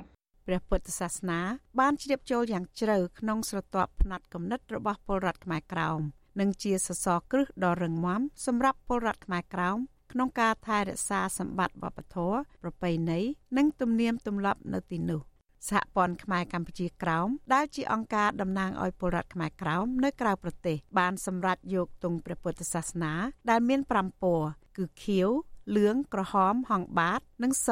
[0.46, 1.40] ព្រះពុទ្ធសាសនា
[1.80, 6.02] បានជ្រាបចូលយ៉ាងជ្រៅក្នុងស្រទាប់ផ្នែកគំនិតរបស់ពលរដ្ឋខ្មែរក្រោម
[6.39, 9.77] និងជាសសរគ្រឹះដ៏រឹងមាំសម្រាប់ពលរដ្ឋខ្មែរក្រោម
[10.11, 13.19] ក្នុងការថែរក្សាសម្បត្តិវប្បធម៌ប្រពៃណី
[13.57, 15.21] និងទំនៀមទម្លាប់នៅទីនោះ
[15.69, 23.13] សហព័ន្ធខ្មែរកម្ពុជាក្រោមដែលជាអង្គការតំណាងឲ្យពលរដ្ឋខ្មែរក្រោមនៅក្រៅប្រទេសបានសម្រេចយកទង់ព្រះពុទ្ធសាសនា
[23.49, 24.47] ដែលមាន5ពណ៌
[24.77, 25.29] គឺខៀវ
[25.77, 27.69] លឿងក្រហមហង្សបាតនិងស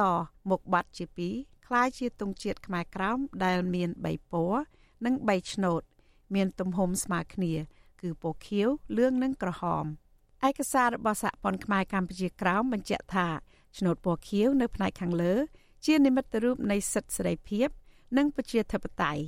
[0.50, 1.36] មុខបាត់ជាពីរ
[1.68, 4.62] คล้ายជាទង់ជាតិខ្មែរក្រោមដែលមាន3ពណ៌
[5.06, 5.82] និង3ឆ្នូត
[6.36, 7.54] មានទំហំស្មើគ្នា
[8.01, 9.85] គឺពណ៌ខៀវលឿងនិងក្រហម
[10.49, 13.27] ឯកសាររបស់សហព័ន្ធខ្មែរកម្ពុជាក្រោមបញ្ជាក់ថា
[13.79, 15.35] ឆ្នោតពណ៌ខៀវនៅផ្នែកខាងលើ
[15.87, 17.69] ជានិមិត្តរូបនៃសិទ្ធិសេរីភាព
[18.17, 19.23] និងប្រជាធិបតេយ្យ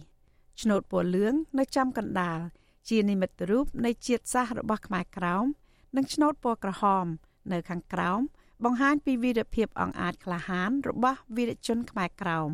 [0.61, 2.41] ឆ្នោតពណ៌លឿងនៅចំកណ្ដាល
[2.89, 5.45] ជានិមិត្តរូបនៃជាតិសាសន៍របស់ខ្មែរក្រោម
[5.97, 7.07] និងឆ្នោតពណ៌ក្រហម
[7.53, 8.21] នៅខាងក្រោម
[8.64, 12.51] បង្ហាញពីវីរភាពអង្អាចក្លាហានរបស់វីរជនខ្មែរក្រោម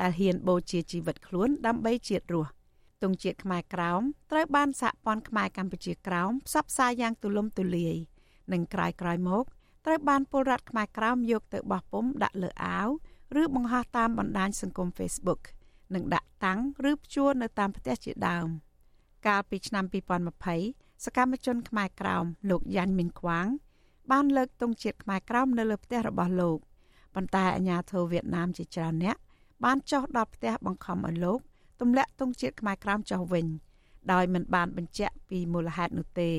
[0.00, 2.50] ដែលហ៊ានបូជាជីវិតខ្លួនដើម្បីជាតិរស់
[3.04, 7.96] ទង់ជាតិខ្មែរក្រោមត្រូវបានសហព័ន្ធខ្មែរកម្ពុជាក្រោមផ្សព្វផ្សាយយ៉ាងទូលំទូលាយ
[8.52, 9.44] និងក្រោយក្រោយមក
[9.86, 12.88] ត្រូវបានពលរដ្ឋខ្មែរក្រោមយកទៅបោះពុំដាក់លើអាវ
[13.40, 15.42] ឬបង្ហោះតាមបណ្ដាញសង្គម Facebook
[15.94, 18.46] និងដាក់តាំងឬព្យួរនៅតាមផ្ទះជាដើម
[19.26, 19.84] កាលពីឆ្នាំ
[20.44, 23.46] 2020សកម្មជនខ្មែរក្រោមលោកយ៉ាញ់មីនខ្វាង
[24.10, 26.58] បានលើកទង់ជាតិខ្មែរក្រោមនៅលើផ្ទះរបស់លោក
[27.14, 29.16] ប៉ុន្តែអាជ្ញាធរវៀតណាមជាច្រើនអ្នក
[29.64, 31.40] បានចុះដល់ផ្ទះបង្ខំឲ្យលោក
[31.84, 33.46] ទម្លាក់ទង់ជាតិខ្មែរក្រោមចុះវិញ
[34.12, 36.32] ដោយមិនបានបញ្ជាក់ពីមូលហេតុនោះទេ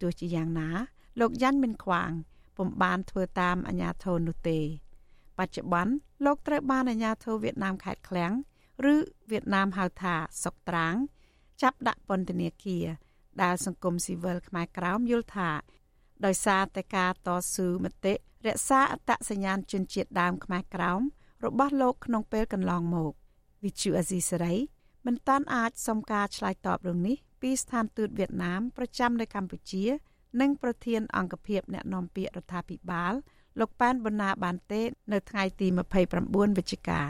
[0.00, 0.68] ទោះជាយ៉ាងណា
[1.20, 2.10] លោកយ៉ាន់មិនខ្វាង
[2.56, 4.58] ពុំបានធ្វើតាមអាជ្ញាធរនោះទេ
[5.38, 5.92] បច្ចុប្បន្ន
[6.24, 8.32] លោកត្រូវបានអាជ្ញាធរវៀតណាមខេត្តឃ្លាំង
[8.92, 8.94] ឬ
[9.30, 10.14] វៀតណាមហៅថា
[10.44, 10.94] សុកត្រាង
[11.62, 12.86] ចាប់ដាក់ពន្ធនាគារ
[13.42, 15.50] ដែលសង្គមស៊ីវិលខ្មែរក្រោមយល់ថា
[16.24, 18.14] ដោយសារតែការតស៊ូមតិ
[18.46, 21.00] រក្សាអត្តសញ្ញាណជនជាតិដើមខ្មែរក្រោម
[21.44, 23.14] របស់លោកក្នុងពេលកន្លងមក
[23.66, 24.54] វិទ្យុអេស៊ីសេរី
[25.06, 29.84] មិនតាន់អាចសុំការឆ្លើយតបរឿងនេះពីស្ថានទូតវៀតណាមប្រចាំនៅកម្ពុជា
[30.40, 33.14] និងប្រធានអង្គភិបអ្នកណែនាំពាក្យរដ្ឋាភិបាល
[33.60, 37.02] លោកប៉ែនប៊ុនណាបានទេ នៅថ្ងៃទី29វិច្ឆិកា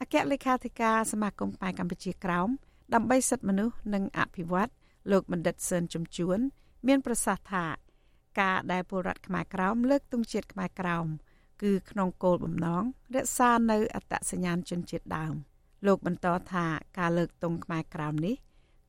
[0.00, 2.48] អគ្គលេខាធិការសមាគមខ្មែរកម្ពុជាក្រោម
[2.94, 4.70] ដើម្បីសិទ្ធិមនុស្សនិងអភិវឌ្ឍ
[5.10, 6.38] លោកបណ្ឌិតសឿនជំជួន
[6.86, 7.66] មានប្រសាសន៍ថា
[8.40, 11.06] ការដែលពលរដ្ឋខ្មែរក្រោមលើកទង់ជាតិខ្មែរក្រោម
[11.62, 12.84] គឺក្នុងគោលបំណង
[13.14, 15.34] រក្សានៅអត្តសញ្ញាណជនជាតិដើម
[15.86, 16.66] លោកបន្តថា
[16.98, 18.34] ការលើកទង់ខ្មែរក្រោមនេះ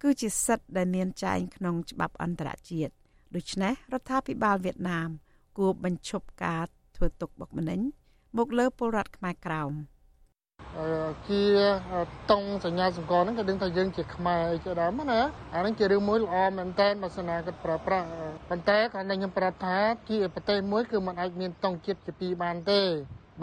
[0.02, 2.94] គឺជាសិទ្ធិដែលមានចែងក្នុងច្បាប់អន្តរជាតិ
[3.36, 5.10] ដូច្នេះរដ្ឋាភិបាលវៀតណាម
[5.58, 6.64] គួរបញ្ឈប់ការ
[6.96, 7.80] ធ្វើទុកបុកម្នេញ
[8.38, 9.74] មកលើពលរដ្ឋខ្មែរក្រោម។
[11.30, 11.44] ជា
[12.32, 15.20] តង់សញ្ញាសម្គាល់ហ្នឹងគេដឹងថាយើងជាខ្មែរអីជាដើមណា
[15.54, 18.06] អាហ្នឹងជារឿងមួយល្អមែនតើបើសិនណាគាត់ប្រើប្រាស់
[18.50, 19.78] ប៉ុន្តែគាត់តែខ្ញុំប្រាប់ថា
[20.10, 22.82] ជាប្រទេសមួយគឺมันអាចមានតង់ជាតិជាពីរបានទេ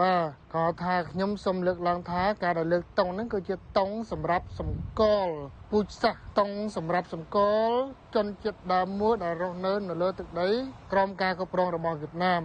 [0.00, 0.22] បាទ
[0.54, 5.34] ក៏ថាខ្ញុំសូមលើកឡើងថាការដែលលើកតង់ហ្នឹងគឺជាតង់សម្រាប់សម្គាល់
[5.70, 7.76] ពូជសាសន៍តង់សម្រាប់សម្គាល់
[8.14, 10.48] ជនជាតិដើមមួយដែលរស់នៅនៅលើទឹកដី
[10.92, 12.42] ក្រោមការគ្រប់គ្រងរបស់វៀតណាម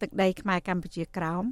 [0.00, 1.44] ទឹកដីខ្មែរកម្ពុជាក្រោម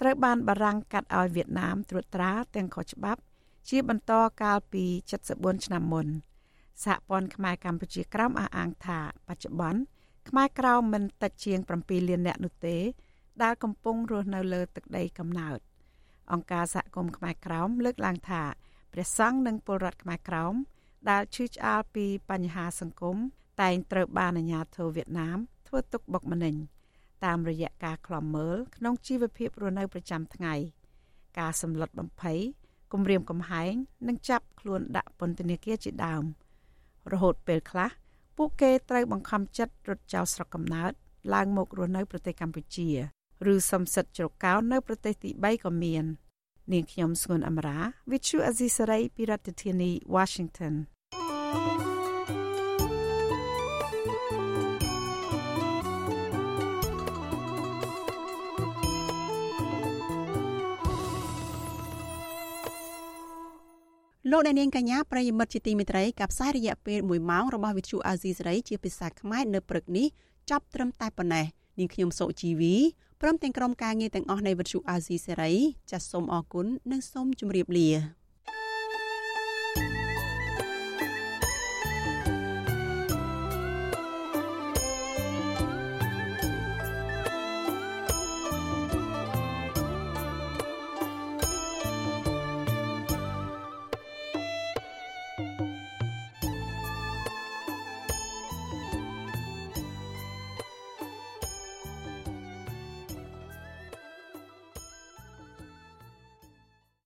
[0.00, 3.20] ត្រូវបានបារាំងកាត់ឲ្យវៀតណាមត្រួតត្រាទាំងខុសច្បាប់
[3.68, 4.12] ជាបន្ត
[4.42, 4.84] កាលពី
[5.24, 6.06] 74ឆ្នាំមុន
[6.84, 9.80] សហព័ន្ធខ្មែរកម្ពុជាក្រោមអះអាងថាបច្ចុប្បន្ន
[10.28, 12.76] ខ្មែរក្រោមមិនតិចជាង7លាននាក់នោះទេ
[13.42, 15.58] ដែលកំពុងរស់នៅលើទឹកដីកំណើត
[16.32, 18.42] អង្គការសហគមន៍ខ្មែរក្រោមលើកឡើងថា
[18.92, 20.54] ព្រះសង្ឃនិងពលរដ្ឋខ្មែរក្រោម
[21.10, 23.16] ដែលឈឺឆ្អាលពីបញ្ហាសង្គម
[23.62, 26.54] តែងត្រូវបានអាជ្ញាធរវៀតណាមធ្វើទុកបុកម្នេញ
[27.24, 30.54] តាមរយៈការខ្លំមើលក្នុងជីវភាពរស់នៅប្រចាំថ្ងៃ
[31.38, 32.38] ការសម្លុតបំភ័យ
[32.92, 33.72] គំរាមកំហែង
[34.08, 36.24] និងចាប់ខ្លួនដាក់ពន្ធនាគារជាដើម
[37.12, 37.90] រហូតពេលខ្លះ
[38.36, 40.92] ពួកគេត្រូវបង្ខំចិត្តរត់ចោលស្រុកកំណើត
[41.34, 42.88] ឡើងមករស់នៅប្រទេសកម្ពុជា
[43.52, 46.04] ឬសំសិទ្ធជ្រកកោននៅប្រទេសទី3ក៏មាន
[46.72, 47.78] នាងខ្ញុំស្ងួនអមរា
[48.10, 50.74] Vithu Azisari ពីរដ្ឋធានី Washington
[51.14, 51.92] thank you
[64.34, 70.06] លោកអ្នកនាងកញ្ញាប្រិយមិត្តជាទីមេត្រីកັບផ្សាយរយៈពេល1ម៉ោងរបស់វិទ្យុអាស៊ីសេរីជាភាសាខ្មែរនៅព្រឹកនេះ
[70.50, 71.46] ចប់ត្រឹមតែប៉ុណ្ណេះ
[71.78, 72.74] នាងខ្ញុំសុជីវី
[73.24, 75.52] ព្រមទាំងក្រុមការងារទាំងអស់នៃវិទ្យុអាស៊ីសេរី
[75.90, 77.88] ចាសសូមអរគុណនិងសូមជម្រាបលា